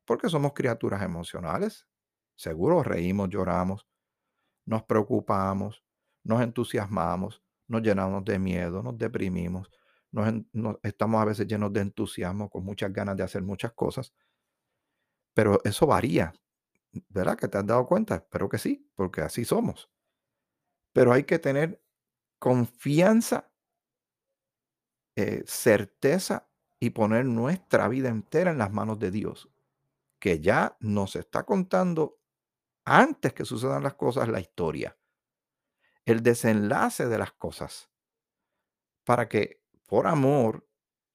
porque 0.09 0.31
somos 0.31 0.55
criaturas 0.55 1.03
emocionales. 1.03 1.87
Seguro 2.35 2.83
reímos, 2.83 3.29
lloramos, 3.29 3.87
nos 4.65 4.83
preocupamos, 4.85 5.85
nos 6.25 6.41
entusiasmamos, 6.41 7.43
nos 7.67 7.83
llenamos 7.83 8.25
de 8.25 8.38
miedo, 8.38 8.83
nos 8.83 8.97
deprimimos, 8.97 9.71
nos, 10.12 10.77
estamos 10.83 11.21
a 11.23 11.25
veces 11.25 11.47
llenos 11.47 11.73
de 11.73 11.81
entusiasmo, 11.81 12.49
con 12.50 12.65
muchas 12.65 12.93
ganas 12.93 13.17
de 13.17 13.23
hacer 13.25 13.43
muchas 13.43 13.73
cosas. 13.73 14.12
Pero 15.35 15.61
eso 15.65 15.87
varía, 15.87 16.33
¿verdad? 17.09 17.37
¿Que 17.37 17.49
te 17.49 17.59
has 17.59 17.67
dado 17.67 17.87
cuenta? 17.87 18.17
Espero 18.17 18.49
que 18.49 18.59
sí, 18.59 18.91
porque 18.95 19.21
así 19.23 19.45
somos. 19.45 19.91
Pero 20.93 21.12
hay 21.12 21.25
que 21.25 21.38
tener 21.38 21.83
confianza, 22.38 23.50
eh, 25.17 25.43
certeza 25.47 26.49
y 26.81 26.91
poner 26.91 27.25
nuestra 27.25 27.88
vida 27.88 28.09
entera 28.09 28.50
en 28.50 28.59
las 28.59 28.73
manos 28.73 28.99
de 28.99 29.11
Dios 29.11 29.50
que 30.19 30.41
ya 30.41 30.77
nos 30.81 31.17
está 31.17 31.45
contando 31.45 32.19
antes 32.85 33.33
que 33.33 33.45
sucedan 33.45 33.83
las 33.83 33.95
cosas 33.95 34.29
la 34.29 34.41
historia, 34.41 34.97
el 36.05 36.23
desenlace 36.23 37.07
de 37.07 37.19
las 37.19 37.33
cosas, 37.33 37.91
para 39.05 39.29
que 39.29 39.62
por 39.88 40.07
amor 40.07 40.68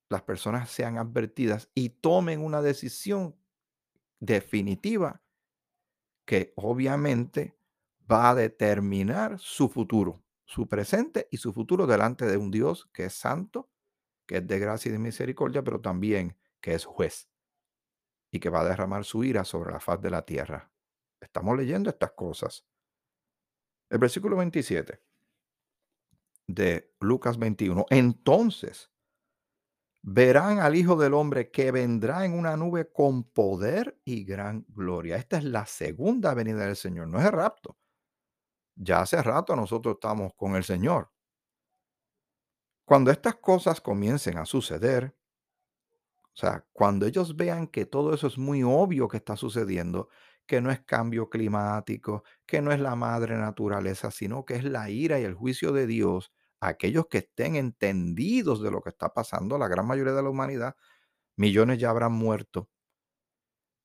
las 0.10 0.24
personas 0.24 0.70
sean 0.70 0.98
advertidas 0.98 1.70
y 1.75 1.89
tomen 1.89 2.44
una 2.44 2.62
decisión 2.62 3.39
definitiva 4.20 5.24
que 6.25 6.53
obviamente 6.56 7.56
va 8.12 8.32
a 8.32 8.36
determinar 8.36 9.39
su 9.39 9.70
futuro, 9.70 10.24
su 10.46 10.68
presente 10.68 11.27
y 11.32 11.38
su 11.38 11.53
futuro 11.53 11.86
delante 11.86 12.25
de 12.25 12.38
un 12.38 12.50
Dios 12.50 12.89
que 12.94 13.06
es 13.06 13.13
santo, 13.13 13.70
que 14.25 14.38
es 14.38 14.48
de 14.48 14.60
gracia 14.60 14.89
y 14.89 14.94
de 14.94 15.00
misericordia, 15.00 15.63
pero 15.63 15.80
también 15.80 16.38
que 16.60 16.74
es 16.74 16.86
juez 16.86 17.30
y 18.32 18.39
que 18.39 18.50
va 18.50 18.62
a 18.62 18.65
derramar 18.65 19.06
su 19.06 19.24
ira 19.24 19.46
sobre 19.46 19.72
la 19.72 19.80
faz 19.80 20.01
de 20.01 20.10
la 20.10 20.25
tierra. 20.25 20.72
Estamos 21.22 21.56
leyendo 21.56 21.92
estas 21.92 22.13
cosas. 22.13 22.65
El 23.89 24.00
versículo 24.00 24.38
27 24.38 25.00
de 26.48 26.94
Lucas 27.00 27.38
21. 27.38 27.86
Entonces 27.90 28.92
verán 30.02 30.60
al 30.60 30.76
Hijo 30.76 30.98
del 30.98 31.14
Hombre 31.14 31.50
que 31.50 31.72
vendrá 31.72 32.26
en 32.26 32.34
una 32.34 32.58
nube 32.58 32.92
con 32.92 33.24
poder 33.24 34.00
y 34.04 34.26
gran 34.26 34.66
gloria. 34.70 35.16
Esta 35.16 35.38
es 35.38 35.46
la 35.46 35.66
segunda 35.66 36.34
venida 36.34 36.66
del 36.66 36.76
Señor, 36.76 37.08
no 37.08 37.20
es 37.20 37.26
el 37.26 37.32
rapto. 37.32 37.78
Ya 38.76 39.02
hace 39.02 39.22
rato 39.22 39.56
nosotros 39.56 39.96
estamos 39.96 40.34
con 40.36 40.56
el 40.56 40.64
Señor. 40.64 41.10
Cuando 42.86 43.12
estas 43.12 43.36
cosas 43.36 43.80
comiencen 43.80 44.38
a 44.38 44.46
suceder, 44.46 45.16
o 46.34 46.36
sea, 46.36 46.66
cuando 46.74 47.06
ellos 47.06 47.36
vean 47.36 47.68
que 47.68 47.86
todo 47.86 48.14
eso 48.14 48.28
es 48.28 48.38
muy 48.38 48.64
obvio 48.64 49.08
que 49.08 49.18
está 49.18 49.38
sucediendo, 49.38 50.10
que 50.46 50.62
no 50.62 50.72
es 50.72 50.82
cambio 50.82 51.30
climático, 51.30 52.24
que 52.46 52.62
no 52.62 52.72
es 52.72 52.80
la 52.80 52.96
madre 52.96 53.38
naturaleza, 53.38 54.12
sino 54.12 54.46
que 54.46 54.56
es 54.56 54.64
la 54.64 54.90
ira 54.90 55.20
y 55.20 55.24
el 55.24 55.36
juicio 55.36 55.72
de 55.72 55.88
Dios, 55.88 56.32
aquellos 56.60 57.08
que 57.08 57.20
estén 57.20 57.56
entendidos 57.56 58.62
de 58.62 58.72
lo 58.72 58.82
que 58.82 58.90
está 58.90 59.14
pasando, 59.14 59.58
la 59.58 59.68
gran 59.68 59.88
mayoría 59.88 60.14
de 60.14 60.24
la 60.24 60.30
humanidad, 60.30 60.76
millones 61.38 61.80
ya 61.80 61.90
habrán 61.92 62.14
muerto 62.14 62.70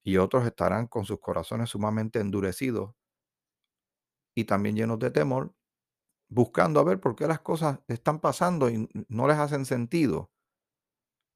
y 0.03 0.17
otros 0.17 0.45
estarán 0.47 0.89
con 0.89 1.05
sus 1.05 1.21
corazones 1.21 1.71
sumamente 1.71 2.19
endurecidos 2.19 2.95
y 4.35 4.45
también 4.45 4.77
llenos 4.77 4.99
de 4.99 5.11
temor, 5.11 5.55
buscando 6.31 6.81
a 6.81 6.85
ver 6.85 7.01
por 7.01 7.17
qué 7.17 7.27
las 7.29 7.41
cosas 7.41 7.81
están 7.89 8.21
pasando 8.21 8.71
y 8.71 8.89
no 9.09 9.29
les 9.29 9.39
hacen 9.39 9.65
sentido. 9.67 10.31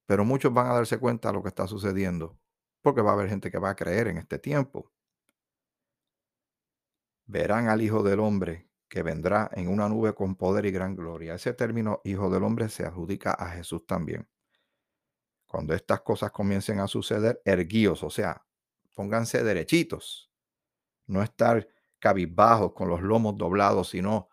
Pero 0.07 0.25
muchos 0.25 0.53
van 0.55 0.67
a 0.69 0.75
darse 0.75 0.99
cuenta 0.99 1.29
de 1.29 1.35
lo 1.35 1.43
que 1.43 1.49
está 1.49 1.67
sucediendo, 1.67 2.39
porque 2.83 3.03
va 3.03 3.11
a 3.11 3.15
haber 3.15 3.29
gente 3.29 3.51
que 3.51 3.59
va 3.59 3.71
a 3.71 3.77
creer 3.77 4.09
en 4.09 4.19
este 4.19 4.39
tiempo. 4.39 4.93
Verán 7.33 7.69
al 7.69 7.81
Hijo 7.81 8.03
del 8.03 8.21
Hombre 8.21 8.69
que 8.91 9.03
vendrá 9.03 9.51
en 9.55 9.69
una 9.69 9.89
nube 9.89 10.15
con 10.15 10.37
poder 10.37 10.67
y 10.67 10.71
gran 10.71 10.95
gloria. 10.95 11.35
Ese 11.35 11.55
término 11.55 12.03
Hijo 12.05 12.29
del 12.29 12.43
Hombre 12.43 12.69
se 12.69 12.85
adjudica 12.85 13.33
a 13.33 13.49
Jesús 13.49 13.87
también. 13.87 14.29
Cuando 15.47 15.73
estas 15.73 16.03
cosas 16.03 16.31
comiencen 16.31 16.79
a 16.79 16.87
suceder, 16.87 17.41
erguíos, 17.47 18.03
o 18.03 18.11
sea, 18.11 18.45
pónganse 18.95 19.43
derechitos. 19.43 20.31
No 21.07 21.23
estar 21.23 21.67
cabizbajos 21.99 22.75
con 22.75 22.91
los 22.91 23.01
lomos 23.01 23.39
doblados, 23.39 23.89
sino 23.89 24.29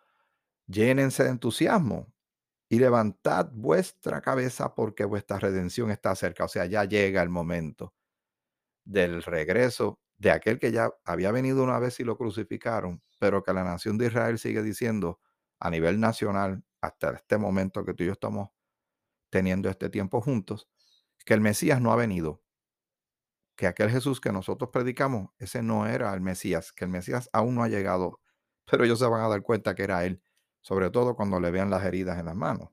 llénense 0.68 1.24
de 1.24 1.30
entusiasmo 1.30 2.12
y 2.68 2.80
levantad 2.80 3.50
vuestra 3.54 4.20
cabeza 4.20 4.76
porque 4.76 5.06
vuestra 5.06 5.40
redención 5.40 5.90
está 5.90 6.14
cerca. 6.18 6.44
O 6.44 6.50
sea, 6.50 6.66
ya 6.66 6.84
llega 6.84 7.22
el 7.22 7.30
momento 7.30 7.94
del 8.84 9.24
regreso 9.24 10.02
de 10.20 10.32
aquel 10.32 10.60
que 10.60 10.72
ya 10.72 10.94
había 11.06 11.32
venido 11.32 11.64
una 11.64 11.80
vez 11.80 12.00
y 12.00 12.04
lo 12.04 12.18
crucificaron, 12.18 13.02
pero 13.20 13.42
que 13.44 13.54
la 13.54 13.64
nación 13.64 13.98
de 13.98 14.08
Israel 14.08 14.38
sigue 14.38 14.62
diciendo 14.62 15.20
a 15.60 15.70
nivel 15.72 16.00
nacional, 16.00 16.64
hasta 16.82 17.12
este 17.12 17.38
momento 17.38 17.84
que 17.84 17.94
tú 17.94 18.04
y 18.04 18.08
yo 18.08 18.14
estamos 18.14 18.50
teniendo 19.30 19.70
este 19.70 19.90
tiempo 19.90 20.22
juntos, 20.22 20.70
que 21.26 21.34
el 21.34 21.42
Mesías 21.42 21.82
no 21.82 21.92
ha 21.92 21.96
venido. 21.96 22.42
que 23.56 23.68
aquel 23.68 23.90
Jesús 23.92 24.22
que 24.22 24.32
nosotros 24.32 24.70
predicamos, 24.72 25.32
ese 25.38 25.62
no 25.62 25.86
era 25.86 26.14
el 26.14 26.22
Mesías, 26.22 26.72
que 26.72 26.86
el 26.86 26.92
Mesías 26.92 27.30
aún 27.34 27.56
no 27.56 27.64
ha 27.64 27.68
llegado, 27.68 28.22
pero 28.66 28.86
ellos 28.86 29.00
se 29.00 29.06
van 29.06 29.22
a 29.22 29.28
dar 29.28 29.42
cuenta 29.44 29.76
que 29.76 29.84
era 29.84 30.06
Él, 30.06 30.22
sobre 30.62 30.90
todo 30.90 31.16
cuando 31.16 31.40
le 31.40 31.52
vean 31.52 31.70
las 31.70 31.84
heridas 31.84 32.18
en 32.20 32.26
las 32.26 32.36
manos 32.36 32.70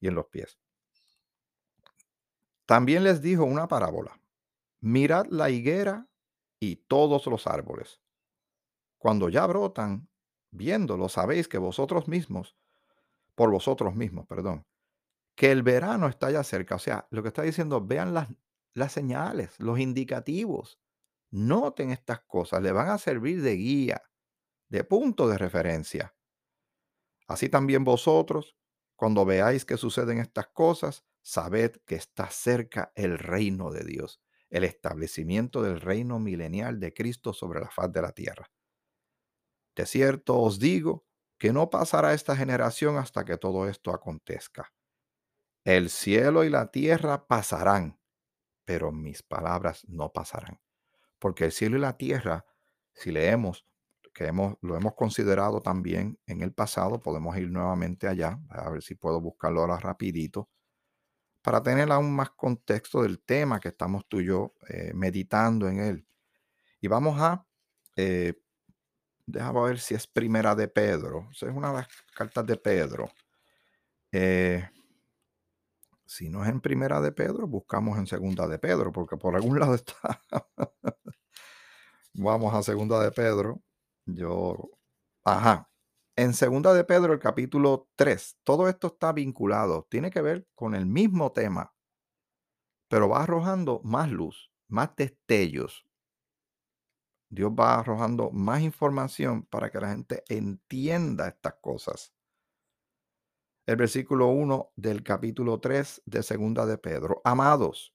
y 0.00 0.08
en 0.08 0.14
los 0.14 0.26
pies. 0.26 0.58
También 2.66 3.04
les 3.04 3.20
dijo 3.20 3.44
una 3.44 3.68
parábola. 3.68 4.20
Mirad 4.80 5.26
la 5.30 5.50
higuera 5.50 6.08
y 6.60 6.76
todos 6.76 7.26
los 7.26 7.46
árboles. 7.46 8.00
Cuando 8.98 9.28
ya 9.28 9.46
brotan, 9.46 10.08
viéndolo, 10.50 11.08
sabéis 11.08 11.48
que 11.48 11.58
vosotros 11.58 12.08
mismos, 12.08 12.56
por 13.34 13.50
vosotros 13.50 13.94
mismos, 13.94 14.26
perdón, 14.26 14.66
que 15.36 15.52
el 15.52 15.62
verano 15.62 16.08
está 16.08 16.30
ya 16.30 16.42
cerca. 16.42 16.76
O 16.76 16.78
sea, 16.78 17.06
lo 17.10 17.22
que 17.22 17.28
está 17.28 17.42
diciendo, 17.42 17.84
vean 17.84 18.14
las, 18.14 18.28
las 18.74 18.92
señales, 18.92 19.54
los 19.60 19.78
indicativos. 19.78 20.80
Noten 21.30 21.90
estas 21.90 22.20
cosas, 22.20 22.62
le 22.62 22.72
van 22.72 22.88
a 22.88 22.98
servir 22.98 23.42
de 23.42 23.56
guía, 23.56 24.02
de 24.68 24.84
punto 24.84 25.28
de 25.28 25.38
referencia. 25.38 26.16
Así 27.28 27.48
también 27.48 27.84
vosotros, 27.84 28.56
cuando 28.96 29.24
veáis 29.24 29.64
que 29.64 29.76
suceden 29.76 30.18
estas 30.18 30.46
cosas, 30.48 31.04
sabed 31.22 31.76
que 31.84 31.96
está 31.96 32.30
cerca 32.30 32.92
el 32.94 33.18
reino 33.18 33.70
de 33.70 33.84
Dios, 33.84 34.22
el 34.50 34.64
establecimiento 34.64 35.62
del 35.62 35.80
reino 35.80 36.18
milenial 36.18 36.80
de 36.80 36.92
Cristo 36.92 37.32
sobre 37.32 37.60
la 37.60 37.70
faz 37.70 37.92
de 37.92 38.02
la 38.02 38.12
tierra. 38.12 38.50
De 39.74 39.86
cierto 39.86 40.38
os 40.40 40.58
digo 40.58 41.06
que 41.38 41.52
no 41.52 41.68
pasará 41.68 42.14
esta 42.14 42.36
generación 42.36 42.96
hasta 42.96 43.24
que 43.24 43.36
todo 43.36 43.68
esto 43.68 43.92
acontezca. 43.92 44.72
El 45.64 45.90
cielo 45.90 46.44
y 46.44 46.50
la 46.50 46.70
tierra 46.70 47.26
pasarán, 47.26 47.98
pero 48.64 48.92
mis 48.92 49.22
palabras 49.22 49.84
no 49.88 50.12
pasarán. 50.12 50.60
Porque 51.18 51.44
el 51.44 51.52
cielo 51.52 51.76
y 51.76 51.80
la 51.80 51.96
tierra, 51.96 52.46
si 52.94 53.10
leemos, 53.10 53.66
que 54.14 54.26
hemos, 54.26 54.56
lo 54.62 54.76
hemos 54.76 54.94
considerado 54.94 55.60
también 55.60 56.18
en 56.26 56.40
el 56.40 56.52
pasado, 56.52 57.00
podemos 57.00 57.36
ir 57.36 57.50
nuevamente 57.50 58.08
allá, 58.08 58.40
a 58.48 58.70
ver 58.70 58.82
si 58.82 58.94
puedo 58.94 59.20
buscarlo 59.20 59.60
ahora 59.60 59.78
rapidito, 59.78 60.48
para 61.46 61.62
tener 61.62 61.92
aún 61.92 62.12
más 62.12 62.30
contexto 62.30 63.02
del 63.02 63.20
tema 63.20 63.60
que 63.60 63.68
estamos 63.68 64.04
tú 64.08 64.18
y 64.18 64.26
yo 64.26 64.54
eh, 64.68 64.90
meditando 64.94 65.68
en 65.68 65.78
él. 65.78 66.04
Y 66.80 66.88
vamos 66.88 67.20
a 67.20 67.46
eh, 67.94 68.34
Déjame 69.26 69.62
ver 69.62 69.78
si 69.78 69.94
es 69.94 70.08
primera 70.08 70.56
de 70.56 70.66
Pedro. 70.66 71.28
es 71.30 71.42
una 71.42 71.68
de 71.68 71.74
las 71.74 71.88
cartas 72.16 72.44
de 72.46 72.56
Pedro. 72.56 73.08
Eh, 74.10 74.68
si 76.04 76.28
no 76.28 76.42
es 76.42 76.50
en 76.50 76.60
primera 76.60 77.00
de 77.00 77.12
Pedro, 77.12 77.46
buscamos 77.46 77.96
en 77.96 78.08
segunda 78.08 78.48
de 78.48 78.58
Pedro, 78.58 78.90
porque 78.90 79.16
por 79.16 79.36
algún 79.36 79.60
lado 79.60 79.76
está. 79.76 80.20
Vamos 82.14 82.54
a 82.54 82.62
segunda 82.64 83.00
de 83.00 83.12
Pedro. 83.12 83.62
Yo. 84.04 84.68
Ajá. 85.24 85.70
En 86.16 86.32
segunda 86.32 86.72
de 86.72 86.84
Pedro, 86.84 87.12
el 87.12 87.18
capítulo 87.18 87.90
3, 87.96 88.38
todo 88.42 88.68
esto 88.68 88.86
está 88.86 89.12
vinculado, 89.12 89.86
tiene 89.90 90.10
que 90.10 90.22
ver 90.22 90.48
con 90.54 90.74
el 90.74 90.86
mismo 90.86 91.32
tema, 91.32 91.74
pero 92.88 93.10
va 93.10 93.22
arrojando 93.22 93.82
más 93.84 94.10
luz, 94.10 94.50
más 94.68 94.96
destellos, 94.96 95.86
Dios 97.28 97.50
va 97.50 97.78
arrojando 97.78 98.30
más 98.30 98.62
información 98.62 99.44
para 99.44 99.70
que 99.70 99.80
la 99.80 99.90
gente 99.90 100.22
entienda 100.28 101.28
estas 101.28 101.54
cosas. 101.60 102.14
El 103.66 103.76
versículo 103.76 104.28
1 104.28 104.72
del 104.76 105.02
capítulo 105.02 105.58
3 105.58 106.02
de 106.06 106.22
Segunda 106.22 106.66
de 106.66 106.78
Pedro. 106.78 107.20
Amados, 107.24 107.94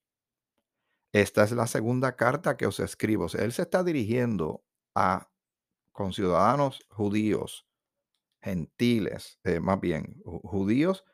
esta 1.13 1.43
es 1.43 1.53
la 1.53 1.65
segunda 1.65 2.15
carta 2.15 2.57
que 2.57 2.67
os 2.67 2.79
escribo. 2.81 3.27
Él 3.33 3.53
se 3.53 3.61
está 3.61 3.83
dirigiendo 3.83 4.63
a 4.95 5.29
conciudadanos 5.93 6.86
judíos, 6.89 7.65
gentiles, 8.41 9.39
eh, 9.43 9.60
más 9.60 9.80
bien 9.80 10.21
judíos, 10.23 11.06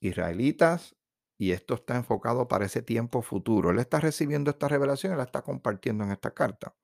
israelitas, 0.00 0.96
y 1.38 1.52
esto 1.52 1.74
está 1.74 1.96
enfocado 1.96 2.48
para 2.48 2.66
ese 2.66 2.82
tiempo 2.82 3.22
futuro. 3.22 3.70
Él 3.70 3.78
está 3.78 4.00
recibiendo 4.00 4.50
esta 4.50 4.68
revelación 4.68 5.12
y 5.12 5.16
la 5.16 5.24
está 5.24 5.42
compartiendo 5.42 6.04
en 6.04 6.12
esta 6.12 6.32
carta. 6.32 6.74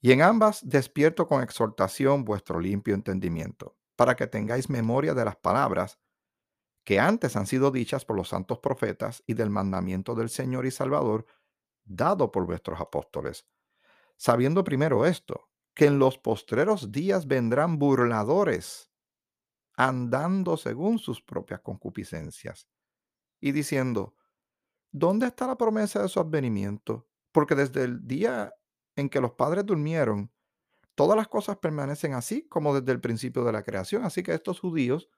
Y 0.00 0.12
en 0.12 0.22
ambas 0.22 0.60
despierto 0.68 1.26
con 1.26 1.42
exhortación 1.42 2.24
vuestro 2.24 2.60
limpio 2.60 2.94
entendimiento, 2.94 3.76
para 3.96 4.14
que 4.16 4.26
tengáis 4.26 4.68
memoria 4.68 5.14
de 5.14 5.24
las 5.24 5.36
palabras 5.36 5.98
que 6.84 7.00
antes 7.00 7.36
han 7.36 7.46
sido 7.46 7.70
dichas 7.70 8.04
por 8.04 8.16
los 8.16 8.28
santos 8.28 8.58
profetas 8.58 9.22
y 9.26 9.34
del 9.34 9.50
mandamiento 9.50 10.14
del 10.14 10.28
Señor 10.28 10.66
y 10.66 10.70
Salvador 10.70 11.26
dado 11.84 12.30
por 12.30 12.46
vuestros 12.46 12.80
apóstoles, 12.80 13.46
sabiendo 14.16 14.64
primero 14.64 15.06
esto, 15.06 15.48
que 15.74 15.86
en 15.86 15.98
los 15.98 16.18
postreros 16.18 16.92
días 16.92 17.26
vendrán 17.26 17.78
burladores, 17.78 18.90
andando 19.76 20.56
según 20.56 20.98
sus 20.98 21.20
propias 21.20 21.60
concupiscencias, 21.60 22.68
y 23.40 23.52
diciendo, 23.52 24.14
¿dónde 24.92 25.26
está 25.26 25.46
la 25.46 25.56
promesa 25.56 26.02
de 26.02 26.08
su 26.08 26.20
advenimiento? 26.20 27.08
Porque 27.32 27.54
desde 27.54 27.84
el 27.84 28.06
día 28.06 28.54
en 28.96 29.08
que 29.08 29.20
los 29.20 29.32
padres 29.32 29.66
durmieron, 29.66 30.32
todas 30.94 31.16
las 31.16 31.28
cosas 31.28 31.58
permanecen 31.58 32.14
así 32.14 32.46
como 32.48 32.78
desde 32.78 32.92
el 32.92 33.00
principio 33.00 33.44
de 33.44 33.52
la 33.52 33.64
creación. 33.64 34.04
Así 34.04 34.22
que 34.22 34.34
estos 34.34 34.60
judíos 34.60 35.10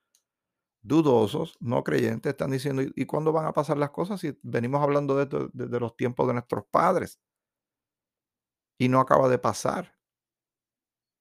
dudosos, 0.82 1.56
no 1.60 1.84
creyentes, 1.84 2.30
están 2.30 2.50
diciendo, 2.50 2.82
¿y 2.82 3.06
cuándo 3.06 3.32
van 3.32 3.46
a 3.46 3.52
pasar 3.52 3.76
las 3.76 3.90
cosas 3.90 4.20
si 4.20 4.38
venimos 4.42 4.82
hablando 4.82 5.16
de 5.16 5.50
desde 5.52 5.80
los 5.80 5.96
tiempos 5.96 6.26
de 6.28 6.34
nuestros 6.34 6.64
padres? 6.70 7.20
Y 8.78 8.88
no 8.88 9.00
acaba 9.00 9.28
de 9.28 9.38
pasar. 9.38 9.95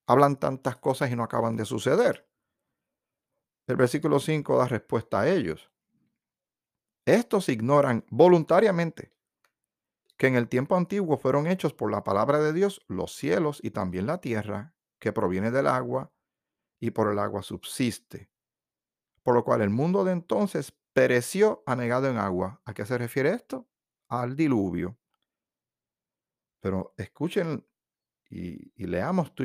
Hablan 0.08 0.38
tantas 0.38 0.78
cosas 0.78 1.12
y 1.12 1.15
no 1.15 1.24
acaban 1.24 1.56
de 1.56 1.65
suceder. 1.65 2.28
El 3.68 3.78
versículo 3.78 4.20
5 4.20 4.58
da 4.58 4.68
respuesta 4.68 5.22
a 5.22 5.30
ellos. 5.30 5.72
Estos 7.06 7.50
ignoran 7.50 8.06
voluntariamente 8.10 9.15
que 10.18 10.28
en 10.28 10.36
el 10.36 10.48
tiempo 10.48 10.76
antiguo 10.76 11.18
fueron 11.18 11.48
hechos 11.48 11.74
por 11.74 11.91
la 11.91 12.04
palabra 12.04 12.39
de 12.39 12.54
Dios 12.54 12.82
los 12.88 13.15
cielos 13.15 13.60
y 13.62 13.72
también 13.72 14.08
la 14.08 14.22
tierra, 14.22 14.74
que 15.00 15.12
proviene 15.12 15.52
del 15.52 15.68
agua 15.68 16.12
y 16.80 16.91
por 16.91 17.12
el 17.12 17.20
agua 17.20 17.44
subsiste. 17.44 18.30
Por 19.24 19.36
lo 19.36 19.44
cual 19.44 19.62
el 19.62 19.70
mundo 19.70 20.04
de 20.04 20.13
entonces 20.13 20.74
pereció 20.94 21.63
anegado 21.65 22.08
en 22.08 22.18
agua. 22.18 22.62
¿A 22.63 22.74
qué 22.74 22.86
se 22.86 22.98
refiere 22.98 23.32
esto? 23.32 23.68
Al 24.08 24.36
diluvio. 24.36 24.98
Pero 26.62 26.94
escuchen 26.98 27.68
y, 28.30 28.72
leamos 28.86 29.36
tú 29.36 29.44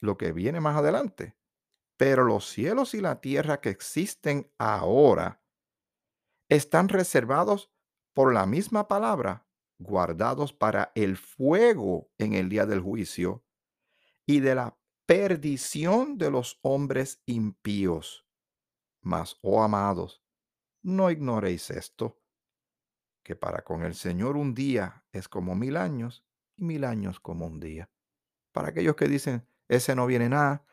lo 0.00 0.16
que 0.16 0.32
viene 0.32 0.60
más 0.60 0.76
adelante. 0.76 1.36
Pero 1.96 2.24
los 2.24 2.48
cielos 2.48 2.94
y 2.94 3.00
la 3.00 3.20
tierra 3.20 3.60
que 3.60 3.68
existen 3.68 4.50
ahora 4.58 5.42
están 6.48 6.88
reservados 6.88 7.70
por 8.12 8.34
la 8.34 8.46
misma 8.46 8.88
palabra 8.88 9.46
guardados 9.80 10.52
para 10.52 10.92
el 10.94 11.16
fuego 11.16 12.10
en 12.18 12.34
el 12.34 12.48
día 12.48 12.66
del 12.66 12.80
juicio 12.80 13.44
y 14.26 14.40
de 14.40 14.54
la 14.54 14.78
perdición 15.06 16.18
de 16.18 16.30
los 16.30 16.58
hombres 16.62 17.22
impíos. 17.26 18.26
Mas, 19.00 19.38
oh 19.42 19.62
amados, 19.62 20.22
no 20.82 21.10
ignoréis 21.10 21.70
esto, 21.70 22.22
que 23.24 23.34
para 23.36 23.62
con 23.64 23.82
el 23.82 23.94
Señor 23.94 24.36
un 24.36 24.54
día 24.54 25.04
es 25.12 25.28
como 25.28 25.54
mil 25.54 25.76
años 25.76 26.24
y 26.56 26.64
mil 26.64 26.84
años 26.84 27.18
como 27.18 27.46
un 27.46 27.58
día. 27.58 27.90
Para 28.52 28.68
aquellos 28.68 28.96
que 28.96 29.08
dicen, 29.08 29.46
ese 29.70 29.94
no 29.94 30.06
viene 30.06 30.28
nada, 30.28 30.64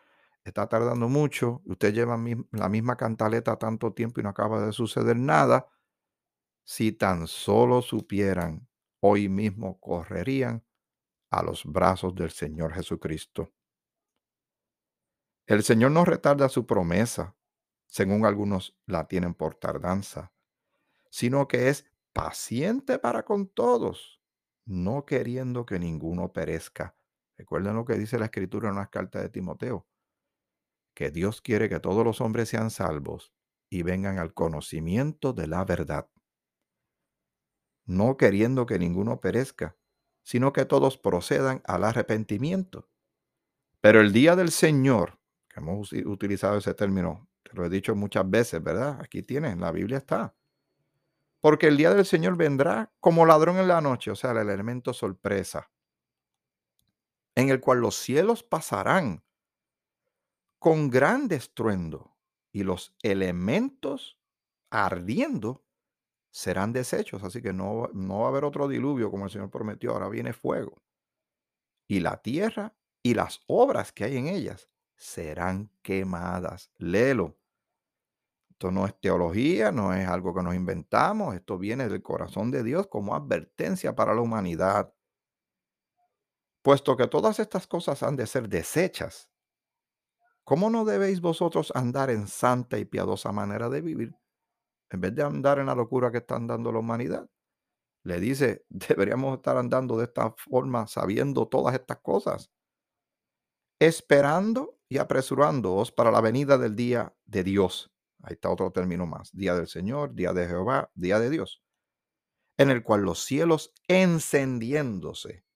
está 0.44 0.68
tardando 0.68 1.08
mucho, 1.08 1.62
usted 1.66 1.94
lleva 1.94 2.18
la 2.52 2.70
misma 2.70 2.98
cantaleta 2.98 3.58
tanto 3.58 3.94
tiempo 3.94 4.20
y 4.20 4.24
no 4.24 4.30
acaba 4.30 4.66
de 4.66 4.74
suceder 4.74 5.16
nada, 5.16 5.68
si 6.66 6.92
tan 6.92 7.28
solo 7.28 7.82
supieran 7.82 8.68
hoy 9.00 9.30
mismo 9.30 9.80
correrían 9.80 10.66
a 11.30 11.44
los 11.44 11.64
brazos 11.66 12.16
del 12.16 12.32
Señor 12.32 12.74
Jesucristo. 12.74 13.54
El 15.46 15.64
Señor 15.64 15.92
no 15.92 16.04
retarda 16.04 16.50
su 16.50 16.66
promesa, 16.66 17.38
según 17.88 18.26
algunos 18.26 18.78
la 18.86 19.08
tienen 19.08 19.34
por 19.34 19.56
tardanza, 19.56 20.34
sino 21.10 21.48
que 21.48 21.70
es 21.70 21.86
paciente 22.14 23.00
para 23.00 23.24
con 23.24 23.48
todos, 23.48 24.22
no 24.66 25.06
queriendo 25.06 25.66
que 25.66 25.80
ninguno 25.80 26.34
perezca. 26.34 26.98
Recuerden 27.38 27.76
lo 27.76 27.86
que 27.86 27.96
dice 27.96 28.20
la 28.20 28.26
Escritura 28.26 28.70
en 28.70 28.76
las 28.76 28.90
cartas 28.90 29.22
de 29.22 29.30
Timoteo, 29.30 29.88
que 30.96 31.12
Dios 31.12 31.42
quiere 31.42 31.70
que 31.70 31.80
todos 31.80 32.04
los 32.04 32.22
hombres 32.22 32.50
sean 32.50 32.72
salvos 32.72 33.32
y 33.70 33.84
vengan 33.84 34.18
al 34.18 34.34
conocimiento 34.34 35.34
de 35.34 35.48
la 35.48 35.64
verdad 35.66 36.10
no 37.88 38.18
queriendo 38.18 38.66
que 38.66 38.78
ninguno 38.78 39.20
perezca, 39.20 39.76
sino 40.24 40.54
que 40.54 40.66
todos 40.66 40.98
procedan 40.98 41.62
al 41.66 41.86
arrepentimiento. 41.86 42.90
Pero 43.82 44.02
el 44.02 44.12
día 44.12 44.36
del 44.36 44.52
Señor, 44.52 45.20
que 45.48 45.62
hemos 45.62 45.94
utilizado 45.94 46.58
ese 46.58 46.74
término, 46.74 47.30
te 47.44 47.54
lo 47.54 47.66
he 47.66 47.70
dicho 47.70 47.96
muchas 47.96 48.30
veces, 48.30 48.62
¿verdad? 48.62 49.00
Aquí 49.02 49.24
tienes, 49.24 49.58
la 49.58 49.72
Biblia 49.72 49.98
está. 49.98 50.36
Porque 51.40 51.68
el 51.68 51.78
día 51.78 51.94
del 51.94 52.06
Señor 52.06 52.36
vendrá 52.36 52.92
como 53.00 53.26
ladrón 53.26 53.58
en 53.58 53.70
la 53.70 53.80
noche, 53.80 54.12
o 54.12 54.16
sea, 54.16 54.32
el 54.32 54.50
elemento 54.50 54.92
sorpresa, 54.92 55.72
en 57.38 57.50
el 57.50 57.60
cual 57.62 57.82
los 57.82 57.96
cielos 57.96 58.42
pasarán 58.42 59.24
con 60.58 60.90
gran 60.90 61.32
estruendo 61.32 62.18
y 62.52 62.64
los 62.64 62.96
elementos 63.04 64.18
ardiendo 64.72 65.64
serán 66.32 66.74
deshechos. 66.74 67.24
Así 67.24 67.44
que 67.44 67.54
no, 67.54 67.92
no 67.94 68.22
va 68.22 68.26
a 68.26 68.30
haber 68.30 68.44
otro 68.44 68.68
diluvio 68.68 69.12
como 69.12 69.26
el 69.26 69.30
Señor 69.30 69.52
prometió. 69.52 69.92
Ahora 69.92 70.10
viene 70.10 70.34
fuego. 70.34 70.82
Y 71.88 72.00
la 72.00 72.18
tierra 72.18 72.76
y 73.04 73.14
las 73.14 73.40
obras 73.46 73.92
que 73.92 74.06
hay 74.06 74.18
en 74.18 74.26
ellas 74.26 74.68
serán 74.96 75.70
quemadas. 75.84 76.72
Léelo. 76.80 77.38
Esto 78.50 78.72
no 78.72 78.88
es 78.88 79.00
teología, 79.00 79.72
no 79.72 79.94
es 79.94 80.08
algo 80.08 80.34
que 80.34 80.42
nos 80.42 80.56
inventamos. 80.56 81.36
Esto 81.36 81.60
viene 81.60 81.88
del 81.88 82.02
corazón 82.02 82.50
de 82.50 82.64
Dios 82.64 82.88
como 82.88 83.16
advertencia 83.16 83.96
para 83.96 84.16
la 84.16 84.22
humanidad. 84.22 84.92
Puesto 86.68 86.98
que 86.98 87.08
todas 87.08 87.40
estas 87.40 87.66
cosas 87.66 88.04
han 88.04 88.18
de 88.18 88.28
ser 88.28 88.50
deshechas, 88.50 89.30
¿cómo 90.44 90.70
no 90.70 90.84
debéis 90.84 91.22
vosotros 91.22 91.72
andar 91.74 92.10
en 92.10 92.28
santa 92.28 92.78
y 92.78 92.84
piadosa 92.84 93.32
manera 93.32 93.70
de 93.70 93.80
vivir? 93.80 94.14
En 94.90 95.00
vez 95.00 95.16
de 95.16 95.24
andar 95.24 95.60
en 95.60 95.68
la 95.68 95.76
locura 95.76 96.12
que 96.12 96.18
está 96.18 96.36
andando 96.36 96.74
la 96.74 96.80
humanidad. 96.80 97.30
Le 98.04 98.20
dice, 98.20 98.66
deberíamos 98.70 99.38
estar 99.38 99.56
andando 99.56 99.98
de 99.98 100.04
esta 100.04 100.36
forma 100.38 100.88
sabiendo 100.88 101.48
todas 101.48 101.74
estas 101.74 102.00
cosas 102.00 102.52
esperando 103.80 104.78
y 104.90 104.98
apresurándoos 104.98 105.94
para 105.94 106.12
la 106.12 106.20
venida 106.20 106.58
del 106.58 106.76
día 106.76 107.16
de 107.24 107.46
Dios. 107.46 107.94
Ahí 108.24 108.34
está 108.34 108.50
otro 108.50 108.72
término 108.72 109.06
más. 109.06 109.32
Día 109.32 109.56
del 109.56 109.68
Señor, 109.68 110.16
día 110.16 110.34
de 110.34 110.46
Jehová, 110.46 110.92
día 110.96 111.18
de 111.18 111.30
Dios. 111.30 111.64
En 112.58 112.72
el 112.72 112.84
cual 112.84 113.04
los 113.04 113.24
cielos 113.24 113.74
encendiéndose 113.88 115.47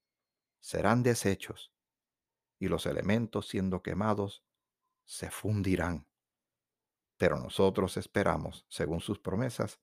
serán 0.62 1.04
deshechos 1.04 1.74
y 2.60 2.68
los 2.68 2.86
elementos 2.86 3.48
siendo 3.50 3.82
quemados 3.82 4.44
se 5.04 5.30
fundirán. 5.30 6.08
Pero 7.18 7.38
nosotros 7.38 7.98
esperamos, 7.98 8.66
según 8.70 9.02
sus 9.02 9.20
promesas, 9.20 9.80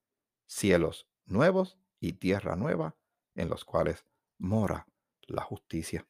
cielos 0.46 1.08
nuevos 1.26 1.78
y 2.00 2.14
tierra 2.14 2.56
nueva 2.56 2.96
en 3.34 3.48
los 3.48 3.64
cuales 3.64 4.04
mora 4.38 4.86
la 5.26 5.42
justicia. 5.42 6.06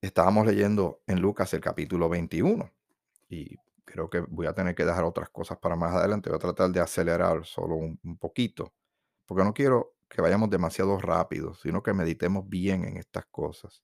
Estábamos 0.00 0.46
leyendo 0.46 1.02
en 1.06 1.20
Lucas 1.20 1.52
el 1.54 1.60
capítulo 1.60 2.08
21 2.08 2.70
y 3.28 3.56
creo 3.84 4.08
que 4.08 4.20
voy 4.20 4.46
a 4.46 4.54
tener 4.54 4.74
que 4.74 4.84
dejar 4.84 5.04
otras 5.04 5.30
cosas 5.30 5.58
para 5.58 5.76
más 5.76 5.94
adelante. 5.94 6.30
Voy 6.30 6.36
a 6.36 6.40
tratar 6.40 6.70
de 6.70 6.80
acelerar 6.80 7.44
solo 7.44 7.74
un, 7.76 7.98
un 8.02 8.18
poquito, 8.18 8.72
porque 9.26 9.44
no 9.44 9.54
quiero 9.54 9.93
que 10.08 10.22
vayamos 10.22 10.50
demasiado 10.50 10.98
rápido, 10.98 11.54
sino 11.54 11.82
que 11.82 11.92
meditemos 11.92 12.48
bien 12.48 12.84
en 12.84 12.96
estas 12.96 13.26
cosas. 13.26 13.82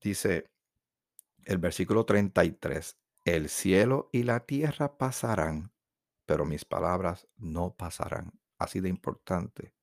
Dice 0.00 0.50
el 1.44 1.58
versículo 1.58 2.04
33, 2.04 2.98
el 3.24 3.48
cielo 3.48 4.08
y 4.12 4.22
la 4.22 4.40
tierra 4.40 4.96
pasarán, 4.96 5.72
pero 6.26 6.44
mis 6.44 6.64
palabras 6.64 7.26
no 7.36 7.74
pasarán. 7.74 8.32
Así 8.58 8.80
de 8.80 8.88
importante 8.88 9.74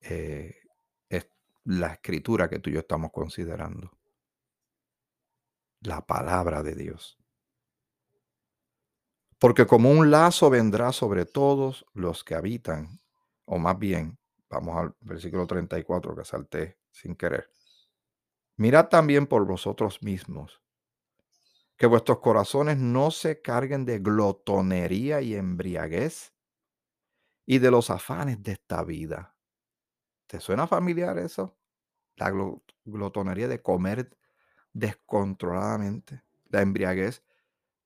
eh, 0.00 0.54
es 1.08 1.28
la 1.64 1.92
escritura 1.92 2.48
que 2.48 2.58
tú 2.58 2.70
y 2.70 2.74
yo 2.74 2.80
estamos 2.80 3.12
considerando. 3.12 3.92
La 5.80 6.04
palabra 6.04 6.62
de 6.62 6.74
Dios. 6.74 7.18
Porque 9.38 9.66
como 9.66 9.90
un 9.90 10.10
lazo 10.10 10.48
vendrá 10.48 10.92
sobre 10.92 11.26
todos 11.26 11.84
los 11.92 12.24
que 12.24 12.34
habitan, 12.34 13.00
o 13.46 13.58
más 13.58 13.78
bien, 13.78 14.18
vamos 14.50 14.76
al 14.76 14.94
versículo 15.00 15.46
34 15.46 16.14
que 16.14 16.24
salté 16.24 16.78
sin 16.90 17.14
querer. 17.16 17.48
Mirad 18.56 18.88
también 18.88 19.26
por 19.26 19.46
vosotros 19.46 20.02
mismos, 20.02 20.62
que 21.76 21.86
vuestros 21.86 22.20
corazones 22.20 22.78
no 22.78 23.10
se 23.10 23.42
carguen 23.42 23.84
de 23.84 23.98
glotonería 23.98 25.20
y 25.20 25.34
embriaguez 25.34 26.32
y 27.44 27.58
de 27.58 27.70
los 27.70 27.90
afanes 27.90 28.42
de 28.42 28.52
esta 28.52 28.82
vida. 28.82 29.36
¿Te 30.26 30.40
suena 30.40 30.66
familiar 30.66 31.18
eso? 31.18 31.56
La 32.16 32.32
glotonería 32.84 33.46
de 33.46 33.62
comer 33.62 34.16
descontroladamente, 34.72 36.22
la 36.48 36.62
embriaguez 36.62 37.22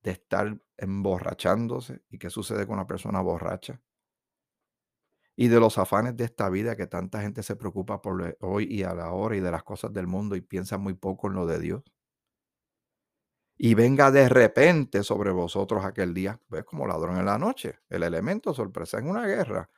de 0.02 0.12
estar 0.12 0.58
emborrachándose. 0.76 2.02
¿Y 2.08 2.18
qué 2.18 2.30
sucede 2.30 2.66
con 2.66 2.76
una 2.76 2.86
persona 2.86 3.20
borracha? 3.20 3.80
Y 5.40 5.48
de 5.48 5.59
los 5.59 5.79
afanes 5.79 6.18
de 6.18 6.24
esta 6.24 6.50
vida 6.50 6.76
que 6.76 6.87
tanta 6.87 7.22
gente 7.22 7.42
se 7.42 7.57
preocupa 7.57 8.03
por 8.03 8.37
hoy 8.40 8.66
y 8.70 8.83
a 8.83 8.92
la 8.92 9.12
hora 9.12 9.37
y 9.37 9.40
de 9.40 9.50
las 9.50 9.62
cosas 9.64 9.90
del 9.90 10.07
mundo 10.07 10.37
y 10.37 10.42
piensa 10.42 10.76
muy 10.76 10.92
poco 10.92 11.29
en 11.29 11.33
lo 11.33 11.46
de 11.46 11.59
Dios. 11.59 11.83
Y 13.57 13.72
venga 13.72 14.11
de 14.11 14.29
repente 14.29 15.03
sobre 15.03 15.31
vosotros 15.31 15.83
aquel 15.83 16.12
día, 16.12 16.38
ves 16.50 16.64
como 16.64 16.87
ladrón 16.87 17.16
en 17.16 17.24
la 17.24 17.38
noche, 17.38 17.79
el 17.88 18.03
elemento 18.03 18.53
sorpresa 18.53 18.98
en 18.98 19.09
una 19.09 19.26
guerra. 19.26 19.70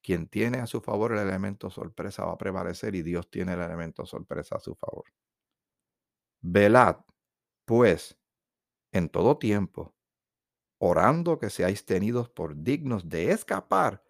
Quien 0.00 0.28
tiene 0.28 0.58
a 0.58 0.66
su 0.68 0.80
favor 0.80 1.10
el 1.12 1.18
elemento 1.18 1.70
sorpresa 1.70 2.24
va 2.24 2.34
a 2.34 2.38
prevalecer 2.38 2.94
y 2.94 3.02
Dios 3.02 3.28
tiene 3.30 3.54
el 3.54 3.60
elemento 3.60 4.06
sorpresa 4.06 4.58
a 4.58 4.60
su 4.60 4.76
favor. 4.76 5.06
Velad, 6.40 6.98
pues, 7.64 8.16
en 8.92 9.08
todo 9.08 9.38
tiempo, 9.38 9.94
orando 10.78 11.38
que 11.38 11.50
seáis 11.50 11.84
tenidos 11.84 12.30
por 12.30 12.62
dignos 12.62 13.08
de 13.08 13.32
escapar 13.32 14.07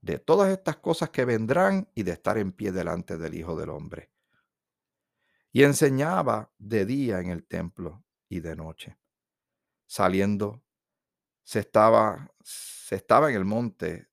de 0.00 0.18
todas 0.18 0.50
estas 0.50 0.76
cosas 0.76 1.10
que 1.10 1.24
vendrán 1.24 1.88
y 1.94 2.02
de 2.02 2.12
estar 2.12 2.38
en 2.38 2.52
pie 2.52 2.72
delante 2.72 3.18
del 3.18 3.34
Hijo 3.34 3.56
del 3.56 3.70
Hombre. 3.70 4.10
Y 5.52 5.64
enseñaba 5.64 6.50
de 6.58 6.86
día 6.86 7.20
en 7.20 7.30
el 7.30 7.44
templo 7.44 8.04
y 8.28 8.40
de 8.40 8.56
noche. 8.56 8.96
Saliendo, 9.86 10.62
se 11.42 11.60
estaba, 11.60 12.30
se 12.42 12.96
estaba 12.96 13.30
en 13.30 13.36
el 13.36 13.44
monte 13.44 14.08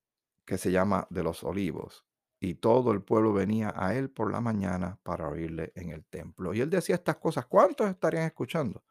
que 0.45 0.57
se 0.57 0.71
llama 0.71 1.05
de 1.09 1.23
los 1.23 1.43
olivos, 1.43 2.07
y 2.39 2.55
todo 2.55 2.91
el 2.91 3.01
pueblo 3.01 3.33
venía 3.33 3.73
a 3.75 3.95
él 3.95 4.09
por 4.09 4.31
la 4.31 4.41
mañana 4.41 4.99
para 5.03 5.27
oírle 5.27 5.71
en 5.75 5.89
el 5.89 6.05
templo. 6.05 6.53
Y 6.53 6.61
él 6.61 6.69
decía 6.69 6.95
estas 6.95 7.17
cosas, 7.17 7.45
¿cuántos 7.47 7.89
estarían 7.89 8.23
escuchando? 8.23 8.83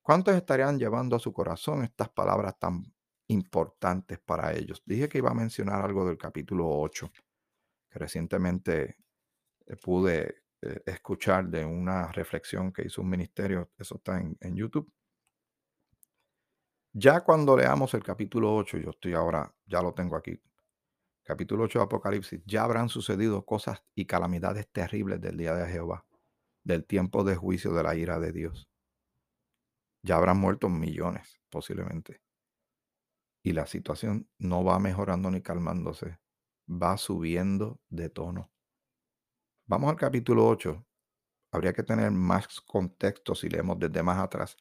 ¿Cuántos 0.00 0.34
estarían 0.34 0.78
llevando 0.78 1.16
a 1.16 1.20
su 1.20 1.32
corazón 1.32 1.84
estas 1.84 2.08
palabras 2.08 2.58
tan 2.58 2.92
importantes 3.32 4.18
para 4.20 4.52
ellos? 4.52 4.82
Dije 4.86 5.08
que 5.08 5.18
iba 5.18 5.30
a 5.30 5.34
mencionar 5.34 5.84
algo 5.84 6.06
del 6.06 6.18
capítulo 6.18 6.68
8, 6.68 7.10
que 7.90 7.98
recientemente 7.98 8.96
eh, 9.66 9.76
pude 9.76 10.42
eh, 10.62 10.80
escuchar 10.86 11.48
de 11.48 11.64
una 11.64 12.12
reflexión 12.12 12.72
que 12.72 12.82
hizo 12.86 13.02
un 13.02 13.08
ministerio, 13.10 13.72
eso 13.76 13.96
está 13.96 14.20
en, 14.20 14.56
YouTube. 14.56 14.90
Ya 16.92 17.20
cuando 17.22 17.56
leamos 17.56 17.94
el 17.94 18.04
capítulo 18.04 18.54
8, 18.54 18.78
yo 18.78 18.90
estoy 18.90 19.14
ahora, 19.14 19.52
ya 19.66 19.82
lo 19.82 19.92
tengo 19.92 20.14
aquí, 20.16 20.40
capítulo 21.24 21.64
8 21.64 21.80
de 21.80 21.84
Apocalipsis, 21.84 22.42
ya 22.46 22.62
habrán 22.62 22.88
sucedido 22.88 23.44
cosas 23.44 23.82
y 23.96 24.06
calamidades 24.06 24.68
terribles 24.70 25.20
del 25.20 25.36
día 25.36 25.54
de 25.54 25.68
Jehová, 25.68 26.06
del 26.62 26.84
tiempo 26.84 27.24
de 27.24 27.34
juicio 27.34 27.72
de 27.72 27.82
la 27.82 27.96
ira 27.96 28.20
de 28.20 28.32
Dios. 28.32 28.68
Ya 30.04 30.16
habrán 30.16 30.38
muerto 30.38 30.68
millones, 30.68 31.40
posiblemente. 31.50 32.21
Y 33.42 33.52
la 33.52 33.66
situación 33.66 34.28
no 34.38 34.64
va 34.64 34.78
mejorando 34.78 35.30
ni 35.30 35.42
calmándose, 35.42 36.18
va 36.68 36.96
subiendo 36.96 37.80
de 37.88 38.08
tono. 38.08 38.52
Vamos 39.66 39.90
al 39.90 39.96
capítulo 39.96 40.46
8. 40.46 40.84
Habría 41.52 41.72
que 41.72 41.82
tener 41.82 42.10
más 42.10 42.60
contexto 42.60 43.34
si 43.34 43.48
leemos 43.48 43.78
desde 43.78 44.02
más 44.02 44.18
atrás, 44.18 44.56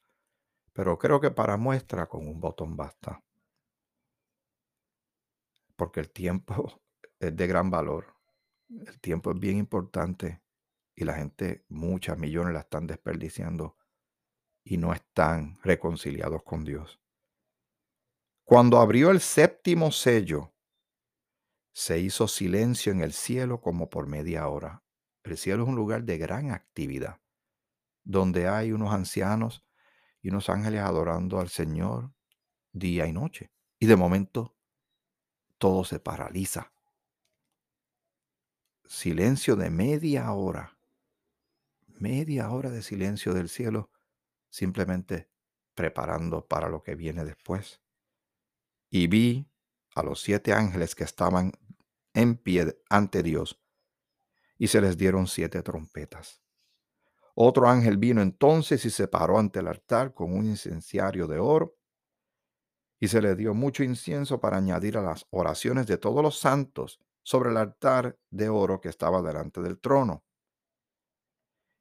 pero 0.74 0.98
creo 0.98 1.20
que 1.22 1.32
para 1.32 1.58
muestra 1.58 2.08
con 2.08 2.28
un 2.28 2.40
botón 2.40 2.76
basta 2.76 3.24
porque 5.82 6.00
el 6.00 6.12
tiempo 6.12 6.80
es 7.20 7.36
de 7.36 7.48
gran 7.48 7.72
valor. 7.72 8.14
El 8.70 9.02
tiempo 9.02 9.32
es 9.32 9.40
bien 9.40 9.58
importante 9.58 10.44
y 10.96 11.06
la 11.06 11.16
gente, 11.16 11.66
muchas 11.70 12.20
millones 12.20 12.54
la 12.54 12.60
están 12.60 12.86
desperdiciando 12.86 13.78
y 14.64 14.78
no 14.78 14.94
están 14.94 15.58
reconciliados 15.64 16.44
con 16.44 16.64
Dios. 16.64 17.02
Cuando 18.52 18.80
abrió 18.80 19.12
el 19.12 19.22
séptimo 19.22 19.94
sello, 19.94 20.52
se 21.72 22.00
hizo 22.00 22.28
silencio 22.28 22.92
en 22.92 23.00
el 23.00 23.14
cielo 23.14 23.62
como 23.62 23.90
por 23.90 24.08
media 24.08 24.46
hora. 24.50 24.84
El 25.24 25.38
cielo 25.38 25.64
es 25.64 25.70
un 25.70 25.78
lugar 25.78 26.04
de 26.04 26.18
gran 26.18 26.52
actividad, 26.52 27.22
donde 28.04 28.50
hay 28.50 28.74
unos 28.74 28.94
ancianos 28.94 29.64
y 30.22 30.32
unos 30.32 30.50
ángeles 30.50 30.82
adorando 30.82 31.40
al 31.40 31.48
Señor 31.48 32.14
día 32.74 33.08
y 33.08 33.14
noche. 33.14 33.54
Y 33.80 33.86
de 33.86 33.96
momento 33.96 34.54
todo 35.58 35.86
se 35.86 36.02
paraliza. 36.02 36.74
Silencio 38.84 39.56
de 39.56 39.70
media 39.70 40.30
hora. 40.34 40.78
Media 41.88 42.50
hora 42.50 42.70
de 42.70 42.82
silencio 42.82 43.34
del 43.34 43.48
cielo, 43.48 43.92
simplemente 44.50 45.30
preparando 45.74 46.46
para 46.46 46.68
lo 46.68 46.84
que 46.84 46.96
viene 46.96 47.24
después. 47.24 47.81
Y 48.92 49.08
vi 49.08 49.50
a 49.96 50.04
los 50.04 50.22
siete 50.22 50.54
ángeles 50.54 50.94
que 50.94 51.06
estaban 51.06 51.54
en 52.14 52.36
pie 52.36 52.78
ante 52.90 53.24
Dios 53.24 53.60
y 54.58 54.68
se 54.68 54.82
les 54.82 54.98
dieron 54.98 55.26
siete 55.26 55.64
trompetas. 55.64 56.44
Otro 57.34 57.68
ángel 57.68 57.98
vino 57.98 58.22
entonces 58.22 58.86
y 58.86 58.90
se 58.90 59.08
paró 59.08 59.40
ante 59.40 59.60
el 59.60 59.68
altar 59.68 60.14
con 60.14 60.34
un 60.34 60.46
incenciario 60.46 61.26
de 61.26 61.40
oro 61.40 61.78
y 63.00 63.08
se 63.08 63.22
le 63.22 63.36
dio 63.36 63.54
mucho 63.54 63.84
incienso 63.84 64.40
para 64.40 64.58
añadir 64.58 64.98
a 64.98 65.02
las 65.02 65.26
oraciones 65.32 65.88
de 65.88 65.98
todos 65.98 66.22
los 66.22 66.38
santos 66.38 67.00
sobre 67.24 67.50
el 67.50 67.58
altar 67.58 68.20
de 68.30 68.50
oro 68.50 68.82
que 68.82 68.90
estaba 68.90 69.22
delante 69.22 69.62
del 69.62 69.80
trono. 69.80 70.24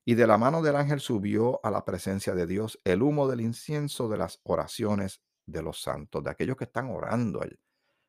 Y 0.07 0.15
de 0.15 0.27
la 0.27 0.39
mano 0.39 0.63
del 0.63 0.77
ángel 0.77 1.01
subió 1.01 1.61
a 1.63 1.71
la 1.71 1.85
presencia 1.85 2.35
de 2.35 2.47
Dios 2.47 2.81
el 2.85 3.03
humo 3.03 3.29
del 3.29 3.43
incienso 3.43 4.09
de 4.09 4.17
las 4.17 4.41
oraciones 4.45 5.21
de 5.51 5.63
los 5.63 5.81
santos, 5.83 6.23
de 6.23 6.31
aquellos 6.31 6.57
que 6.57 6.65
están 6.65 6.91
orando 6.91 7.41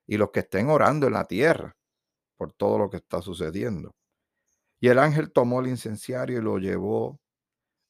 y 0.08 0.18
los 0.18 0.32
que 0.32 0.42
estén 0.42 0.70
orando 0.70 1.08
en 1.08 1.14
la 1.14 1.26
tierra 1.26 1.76
por 2.38 2.54
todo 2.54 2.78
lo 2.80 2.90
que 2.90 2.98
está 2.98 3.22
sucediendo. 3.22 3.92
Y 4.80 4.88
el 4.88 4.98
ángel 4.98 5.32
tomó 5.32 5.62
el 5.62 5.68
incenciario 5.68 6.40
y 6.40 6.42
lo 6.42 6.58
llevó 6.58 7.20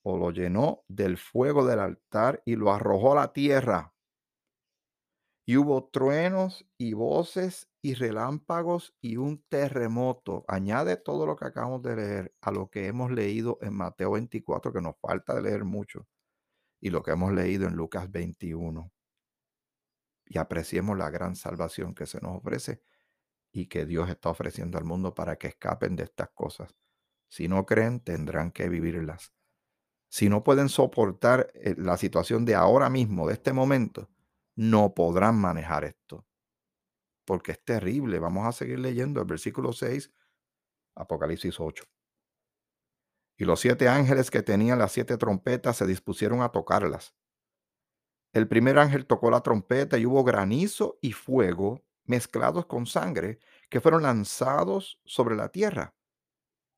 o 0.03 0.17
lo 0.17 0.31
llenó 0.31 0.83
del 0.87 1.17
fuego 1.17 1.65
del 1.65 1.79
altar 1.79 2.41
y 2.45 2.55
lo 2.55 2.73
arrojó 2.73 3.13
a 3.13 3.15
la 3.15 3.33
tierra. 3.33 3.93
Y 5.45 5.57
hubo 5.57 5.85
truenos 5.85 6.65
y 6.77 6.93
voces 6.93 7.69
y 7.81 7.93
relámpagos 7.93 8.93
y 9.01 9.17
un 9.17 9.43
terremoto. 9.49 10.45
Añade 10.47 10.97
todo 10.97 11.25
lo 11.25 11.35
que 11.35 11.45
acabamos 11.45 11.81
de 11.81 11.95
leer 11.95 12.35
a 12.41 12.51
lo 12.51 12.69
que 12.69 12.87
hemos 12.87 13.11
leído 13.11 13.57
en 13.61 13.73
Mateo 13.73 14.11
24, 14.11 14.73
que 14.73 14.81
nos 14.81 14.97
falta 14.99 15.33
de 15.35 15.43
leer 15.43 15.63
mucho, 15.63 16.07
y 16.81 16.89
lo 16.89 17.03
que 17.03 17.11
hemos 17.11 17.33
leído 17.33 17.67
en 17.67 17.75
Lucas 17.75 18.11
21. 18.11 18.91
Y 20.31 20.37
apreciemos 20.37 20.97
la 20.97 21.09
gran 21.09 21.35
salvación 21.35 21.93
que 21.93 22.05
se 22.05 22.21
nos 22.21 22.37
ofrece 22.37 22.81
y 23.51 23.65
que 23.65 23.85
Dios 23.85 24.09
está 24.09 24.29
ofreciendo 24.29 24.77
al 24.77 24.85
mundo 24.85 25.13
para 25.13 25.35
que 25.35 25.47
escapen 25.47 25.97
de 25.97 26.03
estas 26.03 26.29
cosas. 26.29 26.73
Si 27.27 27.49
no 27.49 27.65
creen, 27.65 27.99
tendrán 27.99 28.51
que 28.51 28.69
vivirlas. 28.69 29.33
Si 30.07 30.29
no 30.29 30.41
pueden 30.41 30.69
soportar 30.69 31.51
eh, 31.53 31.75
la 31.77 31.97
situación 31.97 32.45
de 32.45 32.55
ahora 32.55 32.89
mismo, 32.89 33.27
de 33.27 33.33
este 33.33 33.51
momento, 33.51 34.09
no 34.55 34.93
podrán 34.93 35.35
manejar 35.35 35.83
esto. 35.83 36.25
Porque 37.25 37.51
es 37.51 37.65
terrible. 37.65 38.17
Vamos 38.17 38.47
a 38.47 38.53
seguir 38.53 38.79
leyendo 38.79 39.19
el 39.19 39.27
versículo 39.27 39.73
6, 39.73 40.13
Apocalipsis 40.95 41.59
8. 41.59 41.83
Y 43.35 43.43
los 43.43 43.59
siete 43.59 43.89
ángeles 43.89 44.31
que 44.31 44.43
tenían 44.43 44.79
las 44.79 44.93
siete 44.93 45.17
trompetas 45.17 45.75
se 45.75 45.85
dispusieron 45.85 46.41
a 46.41 46.53
tocarlas. 46.53 47.13
El 48.33 48.47
primer 48.47 48.79
ángel 48.79 49.05
tocó 49.05 49.29
la 49.29 49.41
trompeta 49.41 49.97
y 49.97 50.05
hubo 50.05 50.23
granizo 50.23 50.97
y 51.01 51.11
fuego 51.11 51.83
mezclados 52.05 52.65
con 52.65 52.85
sangre 52.85 53.39
que 53.69 53.81
fueron 53.81 54.03
lanzados 54.03 55.01
sobre 55.05 55.35
la 55.35 55.49
tierra. 55.49 55.95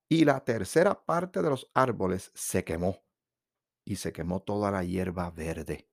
Y 0.09 0.25
la 0.25 0.43
tercera 0.43 1.05
parte 1.05 1.41
de 1.41 1.49
los 1.49 1.69
árboles 1.73 2.31
se 2.33 2.63
quemó 2.63 3.03
y 3.85 3.97
se 3.97 4.11
quemó 4.11 4.41
toda 4.41 4.71
la 4.71 4.83
hierba 4.83 5.29
verde. 5.29 5.89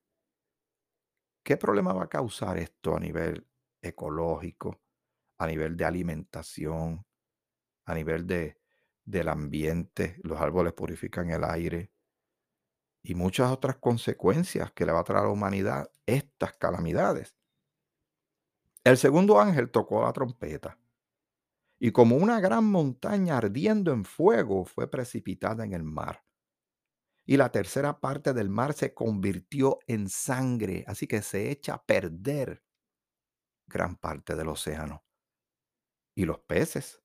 ¿Qué 1.43 1.57
problema 1.57 1.93
va 1.93 2.05
a 2.05 2.09
causar 2.09 2.59
esto 2.59 2.97
a 2.97 3.01
nivel 3.01 3.47
ecológico, 3.83 4.81
a 5.39 5.47
nivel 5.47 5.77
de 5.77 5.85
alimentación, 5.85 7.07
a 7.87 7.95
nivel 7.95 8.27
de, 8.27 8.59
del 9.05 9.29
ambiente? 9.29 10.17
Los 10.23 10.41
árboles 10.41 10.73
purifican 10.75 11.31
el 11.31 11.45
aire 11.45 11.91
y 13.03 13.15
muchas 13.15 13.51
otras 13.51 13.77
consecuencias 13.77 14.73
que 14.73 14.87
le 14.87 14.93
va 14.93 15.01
a 15.01 15.05
traer 15.05 15.23
a 15.23 15.27
la 15.27 15.33
humanidad 15.33 15.91
estas 16.07 16.55
calamidades. 16.55 17.35
El 18.85 18.99
segundo 18.99 19.41
ángel 19.41 19.71
tocó 19.71 20.03
la 20.03 20.13
trompeta 20.13 20.79
y 21.79 21.93
como 21.93 22.17
una 22.17 22.41
gran 22.41 22.65
montaña 22.65 23.39
ardiendo 23.39 23.93
en 23.93 24.05
fuego 24.05 24.65
fue 24.67 24.91
precipitada 24.91 25.65
en 25.65 25.73
el 25.73 25.83
mar 25.83 26.23
y 27.25 27.37
la 27.37 27.53
tercera 27.53 28.01
parte 28.01 28.33
del 28.33 28.49
mar 28.49 28.73
se 28.73 28.93
convirtió 28.93 29.79
en 29.87 30.09
sangre, 30.09 30.85
así 30.89 31.07
que 31.07 31.23
se 31.23 31.51
echa 31.51 31.75
a 31.75 31.85
perder 31.85 32.65
gran 33.67 33.97
parte 33.97 34.35
del 34.37 34.49
océano. 34.49 35.05
Y 36.15 36.25
los 36.25 36.41
peces 36.41 37.03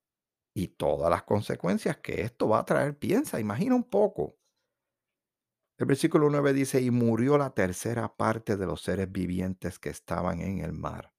y 0.56 0.70
todas 0.70 1.10
las 1.10 1.24
consecuencias 1.24 1.98
que 1.98 2.22
esto 2.22 2.50
va 2.50 2.60
a 2.60 2.66
traer. 2.66 2.98
Piensa, 2.98 3.40
imagina 3.40 3.76
un 3.76 3.84
poco. 3.84 4.38
El 5.78 5.88
versículo 5.88 6.30
9 6.30 6.54
dice, 6.54 6.82
y 6.82 6.90
murió 6.90 7.38
la 7.38 7.50
tercera 7.50 8.16
parte 8.16 8.56
de 8.56 8.66
los 8.66 8.82
seres 8.82 9.12
vivientes 9.12 9.78
que 9.78 9.90
estaban 9.90 10.40
en 10.40 10.60
el 10.60 10.72
mar. 10.72 11.14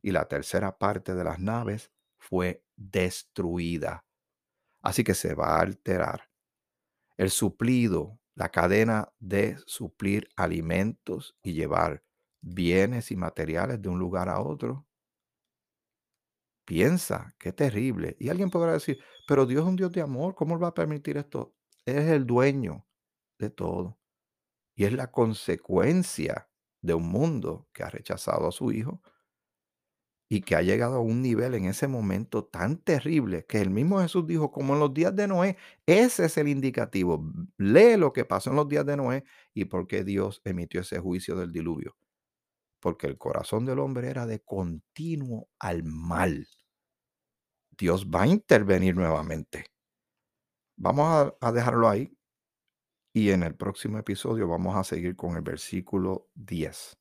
Y 0.00 0.12
la 0.12 0.28
tercera 0.28 0.78
parte 0.78 1.14
de 1.14 1.24
las 1.24 1.40
naves 1.40 1.90
fue 2.18 2.64
destruida. 2.76 4.06
Así 4.80 5.02
que 5.02 5.14
se 5.14 5.34
va 5.34 5.56
a 5.56 5.60
alterar 5.60 6.30
el 7.16 7.30
suplido, 7.30 8.20
la 8.36 8.50
cadena 8.50 9.12
de 9.18 9.56
suplir 9.66 10.28
alimentos 10.36 11.36
y 11.42 11.54
llevar 11.54 12.04
bienes 12.40 13.10
y 13.10 13.16
materiales 13.16 13.82
de 13.82 13.88
un 13.88 13.98
lugar 13.98 14.28
a 14.28 14.40
otro. 14.40 14.86
Piensa, 16.64 17.34
qué 17.40 17.52
terrible. 17.52 18.16
Y 18.20 18.28
alguien 18.28 18.50
podrá 18.50 18.74
decir, 18.74 19.00
pero 19.26 19.46
Dios 19.46 19.62
es 19.62 19.68
un 19.68 19.74
Dios 19.74 19.90
de 19.90 20.00
amor, 20.00 20.36
¿cómo 20.36 20.56
va 20.60 20.68
a 20.68 20.74
permitir 20.74 21.16
esto? 21.16 21.56
es 21.86 22.10
el 22.10 22.26
dueño 22.26 22.87
de 23.38 23.50
todo. 23.50 23.98
Y 24.76 24.84
es 24.84 24.92
la 24.92 25.10
consecuencia 25.10 26.48
de 26.82 26.94
un 26.94 27.08
mundo 27.08 27.68
que 27.72 27.82
ha 27.82 27.90
rechazado 27.90 28.48
a 28.48 28.52
su 28.52 28.72
Hijo 28.72 29.02
y 30.30 30.42
que 30.42 30.56
ha 30.56 30.62
llegado 30.62 30.96
a 30.96 31.00
un 31.00 31.22
nivel 31.22 31.54
en 31.54 31.64
ese 31.64 31.88
momento 31.88 32.44
tan 32.44 32.76
terrible 32.76 33.46
que 33.46 33.60
el 33.60 33.70
mismo 33.70 34.00
Jesús 34.00 34.26
dijo, 34.26 34.50
como 34.52 34.74
en 34.74 34.80
los 34.80 34.92
días 34.92 35.16
de 35.16 35.26
Noé, 35.26 35.56
ese 35.86 36.26
es 36.26 36.36
el 36.36 36.48
indicativo. 36.48 37.24
Lee 37.56 37.96
lo 37.96 38.12
que 38.12 38.26
pasó 38.26 38.50
en 38.50 38.56
los 38.56 38.68
días 38.68 38.84
de 38.84 38.96
Noé 38.96 39.24
y 39.54 39.64
por 39.64 39.86
qué 39.86 40.04
Dios 40.04 40.42
emitió 40.44 40.82
ese 40.82 40.98
juicio 40.98 41.34
del 41.36 41.50
diluvio. 41.50 41.96
Porque 42.80 43.06
el 43.06 43.18
corazón 43.18 43.64
del 43.64 43.78
hombre 43.78 44.10
era 44.10 44.26
de 44.26 44.40
continuo 44.40 45.48
al 45.58 45.82
mal. 45.82 46.46
Dios 47.70 48.08
va 48.08 48.22
a 48.22 48.26
intervenir 48.26 48.94
nuevamente. 48.96 49.66
Vamos 50.76 51.32
a, 51.40 51.52
dejarlo 51.52 51.88
ahí 51.88 52.17
y 53.18 53.32
en 53.32 53.42
el 53.42 53.56
próximo 53.56 53.98
episodio 53.98 54.46
vamos 54.46 54.76
a 54.76 54.84
seguir 54.84 55.16
con 55.16 55.34
el 55.34 55.42
versículo 55.42 56.28
10 56.36 56.96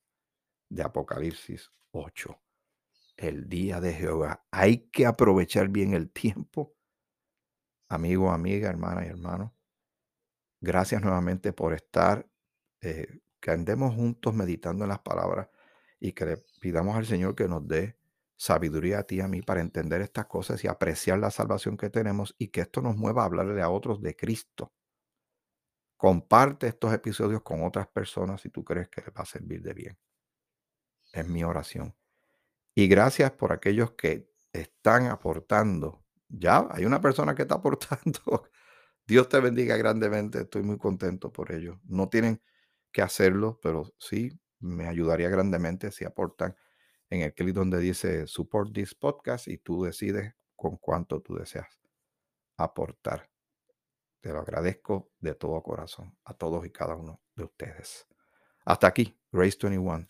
de 0.70 0.82
Apocalipsis 0.82 1.72
8 1.92 2.42
el 3.18 3.48
día 3.48 3.80
de 3.80 3.94
Jehová. 3.94 4.44
Hay 4.50 4.90
que 4.90 5.06
aprovechar 5.06 5.70
bien 5.70 5.94
el 5.94 6.10
tiempo. 6.10 6.74
Amigo, 7.88 8.32
amiga, 8.32 8.68
hermana 8.68 9.06
y 9.06 9.10
hermano, 9.10 9.56
gracias 10.60 11.04
nuevamente 11.04 11.54
por 11.54 11.74
estar, 11.74 12.28
eh, 12.82 13.20
que 13.40 13.52
andemos 13.52 13.94
juntos 13.94 14.34
meditando 14.34 14.86
en 14.86 14.90
las 14.90 15.00
palabras 15.00 15.50
y 16.00 16.14
que 16.14 16.26
le 16.26 16.38
pidamos 16.60 16.96
al 16.96 17.06
Señor 17.06 17.36
que 17.36 17.48
nos 17.48 17.68
dé 17.68 17.96
sabiduría 18.36 19.00
a 19.00 19.04
ti 19.04 19.18
y 19.18 19.22
a 19.22 19.28
mí 19.28 19.44
para 19.44 19.62
entender 19.62 20.02
estas 20.02 20.26
cosas 20.26 20.64
y 20.64 20.68
apreciar 20.68 21.20
la 21.20 21.30
salvación 21.30 21.78
que 21.78 21.92
tenemos 21.92 22.34
y 22.40 22.48
que 22.48 22.62
esto 22.62 22.82
nos 22.82 22.98
mueva 22.98 23.22
a 23.22 23.26
hablarle 23.26 23.62
a 23.62 23.70
otros 23.70 24.02
de 24.02 24.16
Cristo. 24.16 24.74
Comparte 25.98 26.68
estos 26.68 26.94
episodios 26.94 27.42
con 27.42 27.64
otras 27.64 27.88
personas 27.88 28.42
si 28.42 28.50
tú 28.50 28.64
crees 28.64 28.88
que 28.90 29.02
les 29.02 29.10
va 29.10 29.22
a 29.22 29.26
servir 29.26 29.62
de 29.62 29.74
bien. 29.74 29.98
Es 31.12 31.28
mi 31.28 31.44
oración. 31.44 31.96
Y 32.76 32.88
gracias 32.88 33.32
por 33.32 33.52
aquellos 33.52 33.92
que 33.92 34.30
están 34.54 35.08
aportando. 35.08 36.06
Ya 36.30 36.68
hay 36.70 36.86
una 36.86 37.02
persona 37.02 37.34
que 37.34 37.42
está 37.42 37.56
aportando. 37.56 38.50
Dios 39.08 39.28
te 39.28 39.40
bendiga 39.40 39.76
grandemente. 39.78 40.42
Estoy 40.42 40.62
muy 40.62 40.78
contento 40.78 41.34
por 41.34 41.52
ello. 41.52 41.80
No 41.86 42.10
tienen 42.10 42.42
que 42.92 43.02
hacerlo, 43.02 43.60
pero 43.62 43.92
sí 43.98 44.40
me 44.60 44.88
ayudaría 44.88 45.30
grandemente 45.30 45.92
si 45.92 46.06
aportan 46.06 46.56
en 47.10 47.22
el 47.22 47.34
clic 47.34 47.54
donde 47.54 47.80
dice 47.80 48.28
support 48.28 48.74
this 48.74 48.94
podcast 48.94 49.48
y 49.48 49.58
tú 49.58 49.84
decides 49.84 50.36
con 50.56 50.78
cuánto 50.78 51.22
tú 51.22 51.36
deseas 51.36 51.68
aportar. 52.58 53.30
Te 54.22 54.32
lo 54.32 54.40
agradezco 54.40 55.12
de 55.20 55.36
todo 55.36 55.62
corazón 55.64 56.18
a 56.26 56.34
todos 56.34 56.66
y 56.66 56.72
cada 56.72 56.96
uno 56.96 57.22
de 57.36 57.44
ustedes. 57.44 58.08
Hasta 58.66 58.88
aquí, 58.88 59.18
Grace 59.32 59.58
21. 59.62 60.08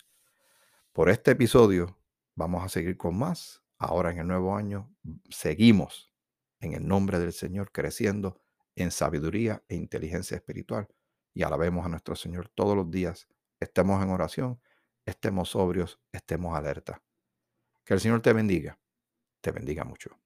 Por 0.92 1.10
este 1.10 1.32
episodio 1.32 1.98
Vamos 2.38 2.62
a 2.64 2.68
seguir 2.68 2.96
con 2.96 3.18
más. 3.18 3.64
Ahora 3.78 4.12
en 4.12 4.18
el 4.18 4.28
nuevo 4.28 4.54
año 4.54 4.94
seguimos 5.28 6.14
en 6.60 6.72
el 6.72 6.86
nombre 6.86 7.18
del 7.18 7.32
Señor 7.32 7.72
creciendo 7.72 8.40
en 8.76 8.92
sabiduría 8.92 9.64
e 9.66 9.74
inteligencia 9.74 10.36
espiritual 10.36 10.86
y 11.34 11.42
alabemos 11.42 11.84
a 11.84 11.88
nuestro 11.88 12.14
Señor 12.14 12.48
todos 12.48 12.76
los 12.76 12.88
días. 12.92 13.26
Estemos 13.58 14.00
en 14.04 14.10
oración, 14.10 14.60
estemos 15.04 15.48
sobrios, 15.48 16.00
estemos 16.12 16.56
alerta. 16.56 17.02
Que 17.84 17.94
el 17.94 18.00
Señor 18.00 18.22
te 18.22 18.32
bendiga, 18.32 18.78
te 19.40 19.50
bendiga 19.50 19.82
mucho. 19.82 20.16